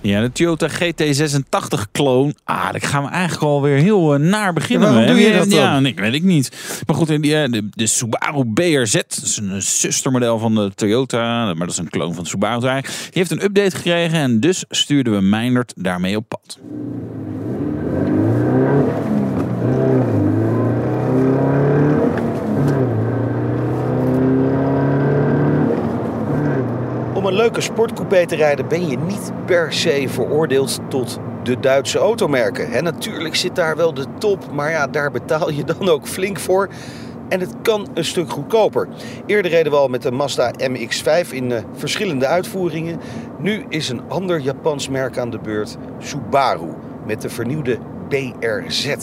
[0.01, 2.35] Ja, de Toyota GT86 kloon.
[2.45, 4.89] Ah, daar gaan we eigenlijk alweer heel eh, naar beginnen.
[4.89, 5.21] Ja, waarom hè?
[5.21, 5.59] doe je dat dan?
[5.59, 6.51] Ja, nee, weet ik niet.
[6.87, 10.71] Maar goed, die, eh, de, de Subaru BRZ, dat is een eh, zustermodel van de
[10.75, 13.03] Toyota, maar dat is een kloon van de Subaru eigenlijk.
[13.03, 16.59] Die heeft een update gekregen en dus stuurden we Meindert daarmee op pad.
[27.23, 31.99] Om een leuke sportcoupé te rijden ben je niet per se veroordeeld tot de Duitse
[31.99, 32.73] automerken.
[32.73, 36.39] En natuurlijk zit daar wel de top, maar ja, daar betaal je dan ook flink
[36.39, 36.69] voor.
[37.29, 38.89] En het kan een stuk goedkoper.
[39.27, 43.01] Eerder reden we al met de Mazda MX-5 in eh, verschillende uitvoeringen.
[43.39, 46.69] Nu is een ander Japans merk aan de beurt, Subaru,
[47.07, 48.95] met de vernieuwde BRZ.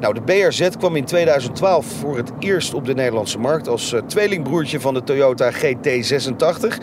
[0.00, 4.00] Nou, de BRZ kwam in 2012 voor het eerst op de Nederlandse markt als eh,
[4.06, 6.78] tweelingbroertje van de Toyota GT86.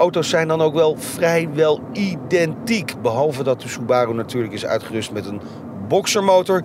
[0.00, 2.94] Auto's zijn dan ook wel vrijwel identiek.
[3.02, 5.40] Behalve dat de Subaru natuurlijk is uitgerust met een
[5.88, 6.62] boxermotor.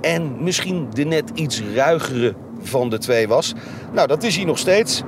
[0.00, 3.52] En misschien de net iets ruigere van de twee was.
[3.92, 5.02] Nou, dat is hij nog steeds.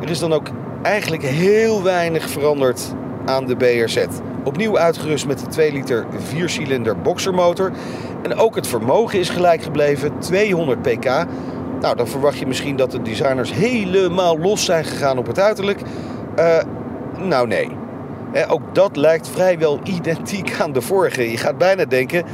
[0.00, 0.46] Er is dan ook
[0.82, 2.94] eigenlijk heel weinig veranderd
[3.26, 4.04] aan de BRZ.
[4.44, 7.72] Opnieuw uitgerust met de 2 liter 4-cilinder boxermotor.
[8.22, 11.04] En ook het vermogen is gelijk gebleven, 200 pk.
[11.80, 15.80] Nou, dan verwacht je misschien dat de designers helemaal los zijn gegaan op het uiterlijk.
[16.36, 16.58] Eh,
[17.20, 17.68] nou nee.
[18.48, 21.30] Ook dat lijkt vrijwel identiek aan de vorige.
[21.30, 22.24] Je gaat bijna denken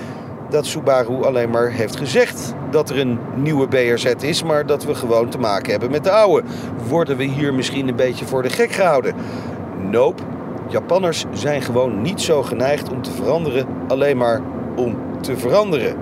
[0.51, 4.95] dat Subaru alleen maar heeft gezegd dat er een nieuwe BRZ is, maar dat we
[4.95, 6.47] gewoon te maken hebben met de oude.
[6.89, 9.15] Worden we hier misschien een beetje voor de gek gehouden?
[9.91, 10.23] Nope.
[10.69, 14.41] Japanners zijn gewoon niet zo geneigd om te veranderen, alleen maar
[14.77, 15.97] om te veranderen.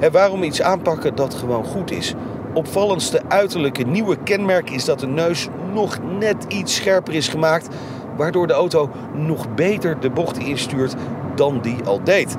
[0.00, 2.14] En waarom iets aanpakken dat gewoon goed is?
[2.54, 7.68] Opvallendste uiterlijke nieuwe kenmerk is dat de neus nog net iets scherper is gemaakt,
[8.16, 10.94] waardoor de auto nog beter de bocht instuurt
[11.34, 12.36] dan die al deed.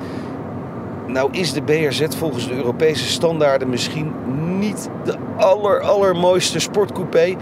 [1.06, 4.12] nou is de BRZ volgens de Europese standaarden misschien
[4.58, 7.36] niet de aller, allermooiste sportcoupé.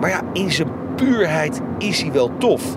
[0.00, 2.76] Maar ja, in zijn puurheid is hij wel tof.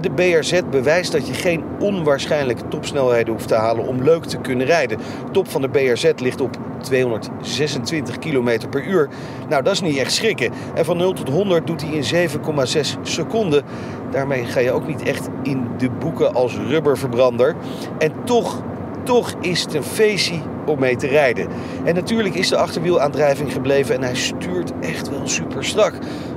[0.00, 4.66] De BRZ bewijst dat je geen onwaarschijnlijke topsnelheden hoeft te halen om leuk te kunnen
[4.66, 4.98] rijden.
[5.32, 9.08] Top van de BRZ ligt op 226 km per uur.
[9.48, 10.52] Nou, dat is niet echt schrikken.
[10.74, 13.62] En van 0 tot 100 doet hij in 7,6 seconden.
[14.10, 17.54] Daarmee ga je ook niet echt in de boeken als rubberverbrander.
[17.98, 18.62] En toch,
[19.02, 20.36] toch is het een feestje
[20.66, 21.48] om mee te rijden.
[21.84, 25.94] En natuurlijk is de achterwielaandrijving gebleven en hij stuurt echt wel super strak.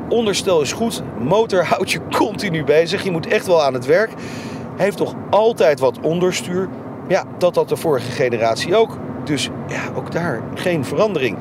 [0.09, 3.03] Onderstel is goed, motor houdt je continu bezig.
[3.03, 4.11] Je moet echt wel aan het werk.
[4.75, 6.69] Heeft toch altijd wat onderstuur.
[7.07, 8.97] Ja, dat had de vorige generatie ook.
[9.23, 11.37] Dus ja, ook daar geen verandering.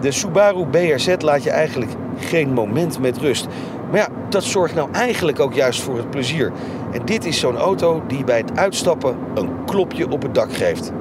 [0.00, 3.46] De Subaru BRZ laat je eigenlijk geen moment met rust.
[3.90, 6.52] Maar ja, dat zorgt nou eigenlijk ook juist voor het plezier.
[6.92, 10.92] En dit is zo'n auto die bij het uitstappen een klopje op het dak geeft.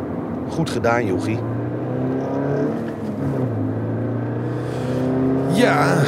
[0.49, 1.39] Goed gedaan, Jochie.
[5.53, 6.03] Ja,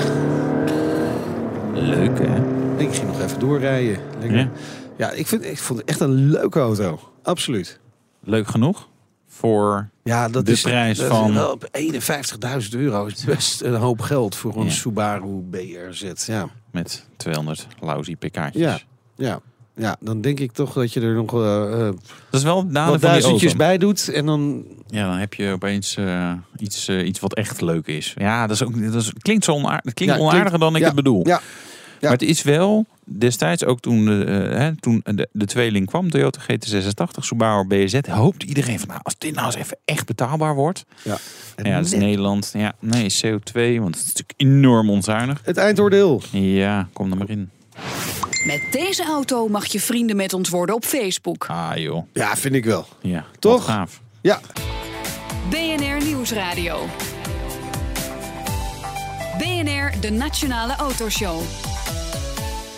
[1.74, 2.38] Leuk, hè?
[2.78, 4.00] ik ging nog even doorrijden.
[4.20, 4.38] Lekker.
[4.38, 4.50] Ja.
[4.98, 7.00] Ja, ik, vind, ik vond het echt een leuke auto.
[7.24, 7.80] Absoluut.
[8.24, 8.88] Leuk genoeg
[9.28, 13.62] voor Ja, dat De is prijs dat van- Is wel op 51.000 euro is best
[13.62, 14.70] een hoop geld voor een Ja.
[14.72, 16.12] Subaru BRZ.
[16.26, 16.50] Ja.
[16.72, 18.52] met 200 lousy pk'tjes.
[18.54, 18.80] Ja.
[19.16, 19.40] Ja.
[19.80, 21.80] Ja, dan denk ik toch dat je er nog eh,
[22.30, 24.10] Dat is wel wat duizendjes bij doet.
[24.10, 28.14] En dan Ja, dan heb je opeens eh, iets, iets wat echt leuk is.
[28.18, 30.76] Ja, dat, is ook, dat is, klinkt zo onaardig, het klinkt Ja, onaardiger klinkt- dan
[30.76, 31.28] ik ja, het bedoel.
[31.28, 31.42] ja.
[32.02, 34.26] Maar het is wel destijds ook toen, de,
[34.58, 39.18] hè, toen de, de tweeling kwam, Toyota GT86, Subaru BZ, hoopte iedereen van nou, als
[39.18, 40.86] dit nou eens even echt betaalbaar wordt.
[41.04, 41.18] Ja.
[41.64, 42.52] Ja, dat is Nederland.
[42.58, 45.42] Ja, nee, CO2, want het is natuurlijk enorm onzuinig.
[45.44, 46.22] het eindoordeel.
[46.32, 47.50] Ja, kom er maar in.
[48.46, 51.46] Met deze auto mag je vrienden met ons worden op Facebook.
[51.48, 52.86] Ah joh, Ja, vind ik wel.
[53.02, 53.26] ja.
[53.40, 53.66] Toch?
[53.66, 54.02] Wat gaaf.
[54.22, 54.40] Ja,
[55.50, 56.80] BNR Nieuwsradio.
[59.38, 61.42] BNR, de Nationale Autoshow.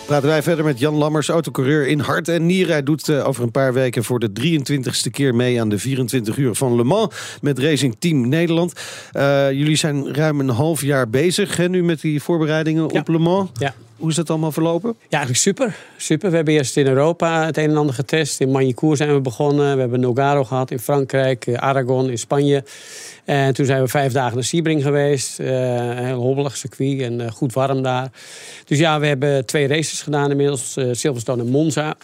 [0.06, 2.72] praten wij verder met Jan Lammers, autocoureur in hart en nieren.
[2.72, 6.36] Hij doet eh, over een paar weken voor de 23ste keer mee aan de 24
[6.36, 8.72] uur van Le Mans met Racing Team Nederland.
[9.12, 12.98] Eh, jullie zijn ruim een half jaar bezig hè, nu met die voorbereidingen Ja.
[13.00, 13.50] op Le Mans.
[13.54, 13.74] Ja.
[14.02, 14.94] Hoe is dat allemaal verlopen?
[14.98, 15.76] Ja, eigenlijk super.
[15.96, 16.30] super.
[16.30, 18.40] We hebben eerst in Europa het een en ander getest.
[18.40, 19.74] In Magny-Cours zijn we begonnen.
[19.74, 22.64] We hebben Nogaro gehad in Frankrijk, eh, Aragon in Spanje.
[23.24, 25.40] En toen zijn we vijf dagen naar Sebring geweest.
[25.40, 25.46] Eh,
[25.76, 28.10] een heel hobbelig circuit en eh, goed warm daar.
[28.64, 30.76] Dus ja, we hebben twee races gedaan inmiddels.
[30.92, 31.96] Silverstone en Monza.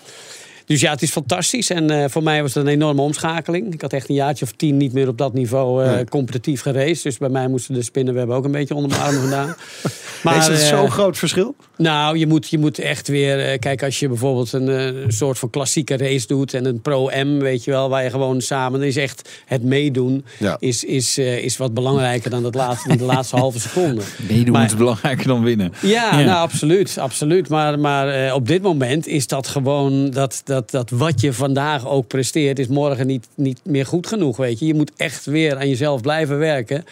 [0.69, 1.71] Dus ja, het is fantastisch.
[1.71, 3.73] En eh, voor mij was het een enorme omschakeling.
[3.75, 6.05] Ik had echt een jaartje of tien niet meer op dat niveau eh, Nee.
[6.05, 7.03] competitief geraced.
[7.03, 9.55] Dus bij mij moesten de spinnenwebben ook een beetje onder mijn armen vandaan.
[10.39, 11.55] is het eh, zo'n groot verschil?
[11.77, 13.41] nou, je moet, je moet echt weer...
[13.51, 16.55] eh, kijk, als je bijvoorbeeld een, eh, soort van klassieke race doet...
[16.55, 18.79] en een Pro-M, weet je wel, waar je gewoon samen...
[18.81, 20.57] dan is echt het meedoen Ja.
[20.59, 24.03] is, is, eh, is wat belangrijker dan dat laatste, de laatste halve seconde.
[24.29, 25.73] Meedoen Maar- is belangrijker dan winnen.
[25.83, 26.25] Ja, Ja.
[26.25, 26.99] nou absoluut.
[26.99, 27.49] absoluut.
[27.49, 31.89] Maar, maar eh, op dit moment is dat gewoon dat, dat, dat wat je vandaag
[31.89, 34.37] ook presteert, is morgen niet, niet meer goed genoeg.
[34.37, 34.67] Weet je.
[34.67, 36.85] je moet echt weer aan jezelf blijven werken.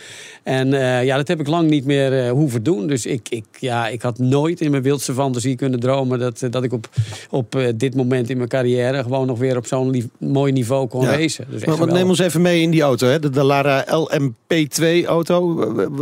[0.42, 2.86] En eh, ja, dat heb ik lang niet meer eh, hoeven doen.
[2.86, 6.50] Dus ik, ik, ja, ik had nooit in mijn wildste fantasie kunnen dromen dat, eh,
[6.50, 6.88] dat ik op,
[7.30, 11.02] op dit moment in mijn carrière gewoon nog weer op zo'n lief- mooi niveau kon
[11.02, 11.16] Ja.
[11.16, 11.46] racen.
[11.50, 13.18] Dus Maar, wat neem ons even mee in die auto, hè?
[13.18, 15.54] de Dallara LMP2-auto.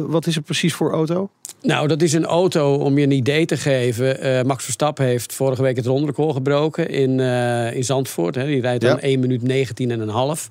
[0.09, 1.29] Wat is het precies voor auto?
[1.63, 4.47] Nou, dat is een auto, om je een idee te geven.
[4.47, 7.21] Max Verstappen heeft vorige week het rondrecord gebroken in,
[7.69, 8.35] eh, in Zandvoort.
[8.35, 8.47] Hè.
[8.47, 9.01] Die rijdt dan Ja.
[9.03, 10.49] 1 minuut 19 en een half.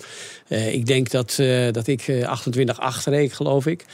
[0.48, 3.86] Eh, ik denk dat, eh, dat ik eh, 28,8 reed, geloof ik.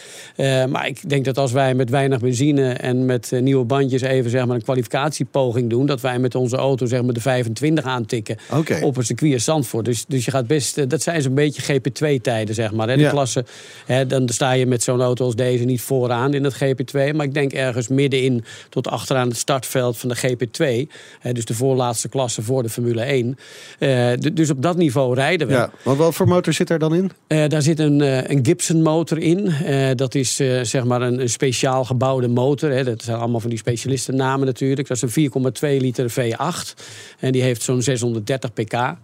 [0.70, 4.46] Maar ik denk dat als wij met weinig benzine en met nieuwe bandjes even zeg
[4.46, 5.86] maar, een kwalificatiepoging doen...
[5.86, 8.38] dat wij met onze auto zeg maar, de 25 aantikken
[8.82, 9.86] op een circuit als Zandvoort.
[9.86, 12.88] Dus, dus je gaat best, dat zijn zo'n beetje GP2-tijden, zeg maar.
[12.88, 12.96] Hè.
[12.96, 13.10] De Ja.
[13.10, 13.46] klasse,
[13.86, 17.14] hè, dan sta je met zo'n auto als deze niet vooraan in het GP2.
[17.16, 20.92] Maar ik denk ergens middenin tot achteraan het startveld van de GP2.
[21.20, 23.38] Hè, dus de voorlaatste klasse voor de Formule 1.
[23.80, 25.54] Eh, dus op dat niveau rijden we.
[25.54, 27.12] Ja, want wat voor motor zit er dan in?
[27.28, 29.54] Eh, daar zit een, eh, een Gibson motor in.
[29.96, 32.72] Dat is zeg maar een, een speciaal gebouwde motor.
[32.72, 32.84] Hè.
[32.84, 34.88] Dat zijn allemaal van die specialistennamen natuurlijk.
[34.88, 36.74] Dat is een 4,2 liter V8.
[37.20, 38.96] En die heeft zo'n 630 pk.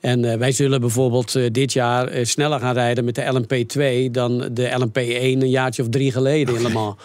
[0.00, 4.10] En eh, wij zullen bijvoorbeeld eh, dit jaar eh, sneller gaan rijden met de LMP2
[4.10, 6.96] dan de LMP1 een jaartje of drie geleden Mans.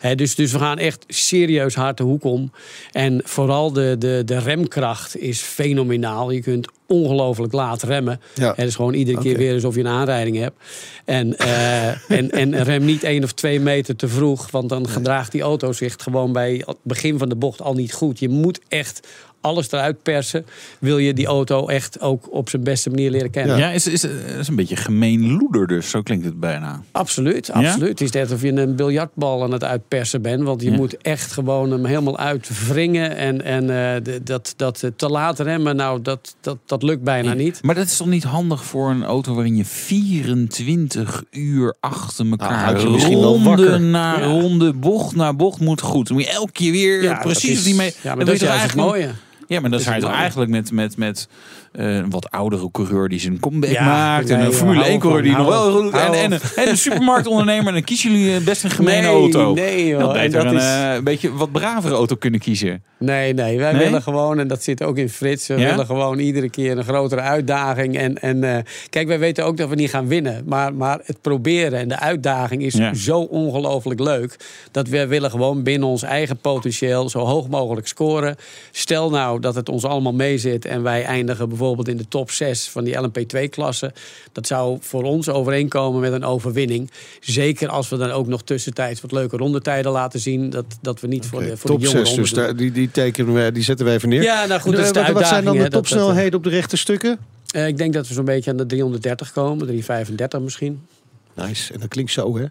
[0.00, 2.52] Hè, dus, dus we gaan echt serieus hard de hoek om.
[2.92, 6.30] En vooral de, de, de remkracht is fenomenaal.
[6.30, 8.20] Je kunt ongelooflijk laat remmen.
[8.34, 8.52] Ja.
[8.56, 10.56] Het is gewoon iedere keer weer alsof je een aanrijding hebt.
[11.04, 11.88] En, eh,
[12.18, 14.50] en, en rem niet één of twee meter te vroeg.
[14.50, 17.92] Want dan gedraagt die auto zich gewoon bij het begin van de bocht al niet
[17.92, 18.18] goed.
[18.18, 19.08] Je moet echt
[19.40, 20.46] alles eruit persen.
[20.78, 23.58] Wil je die auto echt ook op zijn beste manier leren kennen.
[23.58, 24.04] Ja, is, is,
[24.38, 25.90] is een beetje gemeen loeder dus.
[25.90, 26.82] Zo klinkt het bijna.
[26.92, 27.88] Absoluut, absoluut.
[27.88, 30.42] Het is net of je een biljartbal aan het uitpersen bent.
[30.42, 30.76] Want je Ja.
[30.76, 33.16] moet echt gewoon hem helemaal uitwringen.
[33.16, 37.62] En, en eh, dat, dat te laat remmen, nou, dat, dat, dat lukt bijna niet.
[37.62, 42.90] Maar dat is toch niet handig voor een auto waarin je 24 uur achter elkaar
[42.90, 43.70] misschien wel wakker.
[43.70, 44.24] ronde na Ja.
[44.26, 46.06] ronde, bocht na bocht moet goed.
[46.08, 47.94] Dan moet je elke keer weer Ja, precies dat is- die mee.
[48.02, 49.10] Ja, maar dat is het eigenlijk- mooie.
[49.48, 51.28] Ja, maar dan is zou je het toch eigenlijk met, met, met
[51.74, 54.30] een wat oudere coureur die zijn comeback Ja, maakt.
[54.30, 56.76] En een Formule hou 1 coureur die nog wel goed en, en, een- en een
[56.78, 57.72] supermarktondernemer.
[57.72, 59.54] Dan kiezen jullie best een gemene Nee, auto.
[59.54, 60.00] nee, joh.
[60.00, 62.82] En beter dat een, is- eh, een beetje wat bravere auto kunnen kiezen.
[62.98, 63.84] Nee, nee, wij Nee?
[63.84, 65.68] willen gewoon, en dat zit ook in Frits, we Ja?
[65.70, 67.96] willen gewoon iedere keer een grotere uitdaging.
[67.98, 70.42] En, en eh, kijk, wij weten ook dat we niet gaan winnen.
[70.46, 72.94] Maar, maar het proberen en de uitdaging is Ja.
[72.94, 74.36] zo ongelooflijk leuk.
[74.70, 78.36] Dat we willen gewoon binnen ons eigen potentieel zo hoog mogelijk scoren.
[78.70, 82.68] Stel nou dat het ons allemaal meezit en wij eindigen bijvoorbeeld in de top 6
[82.68, 83.92] van die LMP2-klasse.
[84.32, 86.90] Dat zou voor ons overeenkomen met een overwinning.
[87.20, 90.50] Zeker als we dan ook nog tussentijds wat leuke rondetijden laten zien.
[90.50, 93.34] Dat, dat we niet voor de, voor Top de jongeren 6, dus die, die, tekenen
[93.34, 94.22] we, die zetten we even neer.
[94.22, 96.50] Ja, nou goed, dat is de Eh, wat, wat zijn dan de topsnelheden op de
[96.50, 97.18] rechte stukken?
[97.50, 100.86] Eh, ik denk dat we zo'n beetje aan de 330 komen, 335 misschien.
[101.34, 102.44] Nice, en dat klinkt zo, hè?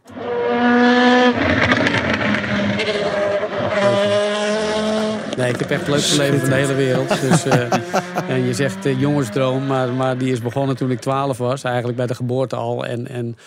[5.37, 7.21] Nee, ik heb echt het leukste leven van de hele wereld.
[7.21, 7.71] Dus, eh,
[8.35, 11.63] en je zegt eh, jongensdroom, maar, maar die is begonnen toen ik 12 was.
[11.63, 12.85] Eigenlijk bij de geboorte al.
[12.85, 13.37] En, en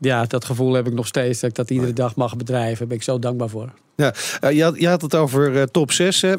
[0.00, 1.40] ja, dat gevoel heb ik nog steeds.
[1.40, 2.78] Dat ik dat iedere dag mag bedrijven.
[2.78, 3.68] Daar ben ik zo dankbaar voor.
[3.96, 6.22] Ja, eh, je, had, je had het over eh, top 6.
[6.22, 6.36] Hè?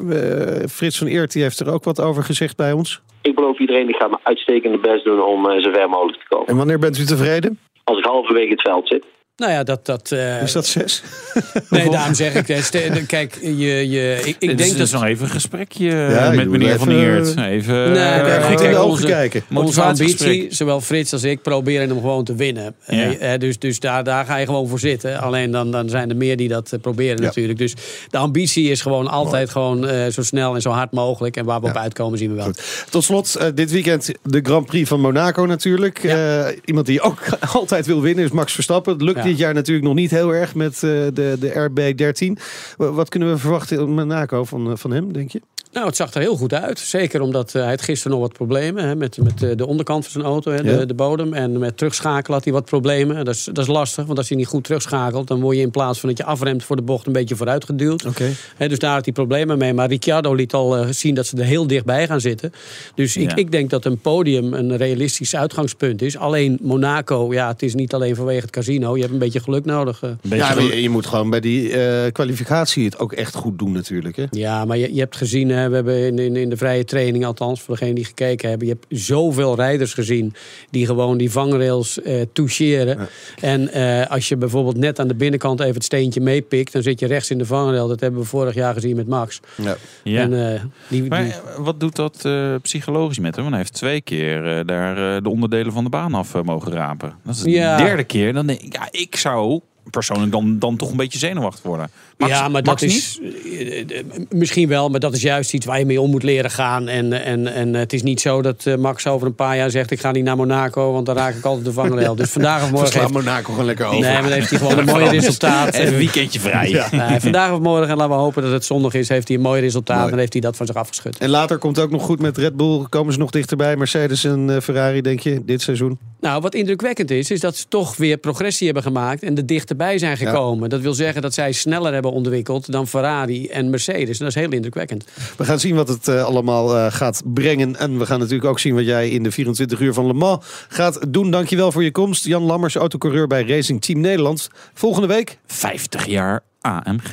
[0.68, 3.00] Frits van Eert die heeft er ook wat over gezegd bij ons.
[3.22, 6.28] Ik beloof iedereen, ik ga mijn uitstekende best doen om eh, zo ver mogelijk te
[6.28, 6.46] komen.
[6.46, 7.58] En wanneer bent u tevreden?
[7.84, 9.04] Als ik halverwege het veld zit.
[9.40, 9.86] Nou ja, dat...
[9.86, 11.02] dat eh, Is dat 6?
[11.70, 12.48] Nee, daarom zeg ik...
[12.48, 15.00] eh, Kijk, je, je, ik, ik Dit denk is dus dat...
[15.00, 17.34] nog even een gesprekje eh, Ja, ik met meneer even, Van Eert.
[17.34, 19.42] eh, Even, Nee, eh, in de ogen onze- kijken.
[19.54, 22.74] Onze ambitie, zowel Frits als ik, proberen hem gewoon te winnen.
[22.86, 22.96] Ja.
[22.96, 25.20] Eh, eh, dus dus daar, daar ga je gewoon voor zitten.
[25.20, 27.22] Alleen dan, dan zijn er meer die dat eh, proberen Ja.
[27.24, 27.58] natuurlijk.
[27.58, 27.74] Dus
[28.10, 31.36] de ambitie is gewoon altijd gewoon eh, zo snel en zo hard mogelijk.
[31.36, 32.52] En waar we op uitkomen zien we wel.
[32.90, 35.98] Tot slot, eh, dit weekend de Grand Prix van Monaco natuurlijk.
[36.04, 37.18] Eh, iemand die ook
[37.52, 38.92] altijd wil winnen is Max Verstappen.
[38.92, 39.24] Het lukt Ja.
[39.30, 42.42] Dit jaar natuurlijk nog niet heel erg met eh, de, de RB13.
[42.76, 45.40] Wa- Wat kunnen we verwachten in Monaco van, eh, van hem, denk je?
[45.72, 46.78] Nou, het zag er heel goed uit.
[46.78, 50.02] Zeker omdat eh, hij had gisteren nog wat problemen hè, met, met eh, de onderkant
[50.02, 50.78] van zijn auto, hè, Ja.
[50.78, 51.32] de, de bodem.
[51.34, 53.24] En met terugschakelen had hij wat problemen.
[53.24, 55.28] Dat is, dat is lastig, want als hij niet goed terugschakelt...
[55.28, 57.64] dan word je in plaats van dat je afremt voor de bocht een beetje vooruit
[57.64, 58.04] geduwd.
[58.06, 58.30] Oké.
[58.56, 59.74] Hè, dus daar had hij problemen mee.
[59.74, 62.52] Maar Ricciardo liet al eh, zien dat ze er heel dichtbij gaan zitten.
[62.94, 63.36] Dus ik, Ja.
[63.36, 66.16] ik denk dat een podium een realistisch uitgangspunt is.
[66.16, 68.94] Alleen Monaco, ja, het is niet alleen vanwege het casino.
[68.94, 70.00] Je hebt een beetje geluk nodig.
[70.22, 73.72] Beetje Ja, je, je moet gewoon bij die eh, kwalificatie het ook echt goed doen
[73.72, 74.16] natuurlijk.
[74.16, 74.24] Hè?
[74.30, 77.24] Ja, maar je, je hebt gezien, hè, we hebben in, in, in de vrije training,
[77.24, 80.34] althans voor degenen die gekeken hebben, je hebt zoveel rijders gezien
[80.70, 83.08] die gewoon die vangrails eh toucheren.
[83.40, 87.00] En eh, als je bijvoorbeeld net aan de binnenkant even het steentje meepikt, dan zit
[87.00, 87.88] je rechts in de vangrail.
[87.88, 89.40] Dat hebben we vorig jaar gezien met Max.
[89.62, 89.76] Ja.
[90.04, 90.20] Ja.
[90.20, 93.44] En, eh, die, Maar die- eh, wat doet dat eh, psychologisch met hem?
[93.44, 96.42] Want hij heeft twee keer eh, daar eh, de onderdelen van de baan af eh,
[96.42, 97.14] mogen rapen.
[97.24, 97.76] Dat is de Ja.
[97.76, 98.32] derde keer.
[98.32, 99.60] Dan denk ik, ja, ik zou
[99.90, 101.90] persoonlijk dan, dan toch een beetje zenuwachtig worden.
[102.16, 102.98] Max- ja, maar Max dat niet?
[102.98, 103.20] is
[103.58, 106.50] eh, eh, misschien wel, maar dat is juist iets waar je mee om moet leren
[106.50, 106.88] gaan.
[106.88, 109.90] En, en, en het is niet zo dat eh, Max over een paar jaar zegt:
[109.90, 112.14] ik ga niet naar Monaco, want dan raak ik altijd de vangrail.
[112.14, 114.00] Dus vandaag of morgen heeft, Monaco gewoon lekker over.
[114.00, 115.74] nee, maar dan heeft hij gewoon een mooi resultaat.
[115.74, 116.84] Even een weekendje vrij.
[116.90, 119.60] Nee, vandaag of morgen, laten we hopen dat het zondag is, heeft hij een mooi
[119.60, 120.00] resultaat.
[120.00, 120.12] Mooi.
[120.12, 121.18] En heeft hij dat van zich afgeschud.
[121.18, 122.84] En later komt het ook nog goed met Red Bull.
[122.88, 123.76] Komen ze nog dichterbij?
[123.76, 125.98] Mercedes en eh, Ferrari, denk je, dit seizoen?
[126.20, 129.46] Nou, wat indrukwekkend is, is dat ze toch weer progressie hebben gemaakt en er
[129.88, 130.68] dichterbij zijn gekomen.
[130.68, 134.18] Dat wil zeggen dat zij sneller hebben ontwikkeld dan Ferrari en Mercedes.
[134.18, 135.04] En dat is heel indrukwekkend.
[135.36, 137.76] We gaan zien wat het eh, allemaal eh, gaat brengen.
[137.76, 140.44] En we gaan natuurlijk ook zien wat jij in de 24 uur van Le Mans
[140.68, 141.30] gaat doen.
[141.30, 142.24] Dankjewel voor je komst.
[142.24, 144.48] Jan Lammers, autocoureur bij Racing Team Nederland.
[144.74, 147.12] Volgende week 50 jaar AMG.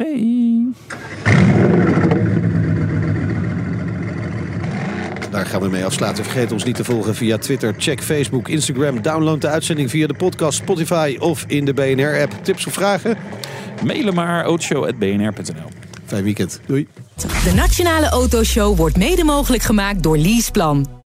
[5.30, 6.24] Daar gaan we mee afsluiten.
[6.24, 9.02] Vergeet ons niet te volgen via Twitter, check Facebook, Instagram.
[9.02, 12.34] Download de uitzending via de podcast, Spotify of in de BNR-app.
[12.42, 13.18] Tips of vragen?
[13.84, 15.70] Mailen maar autoshow.bnr.nl.
[16.06, 16.60] Fijn weekend.
[16.66, 16.88] Doei.
[17.44, 20.88] De Nationale Autoshow wordt mede mogelijk gemaakt door Leaseplan.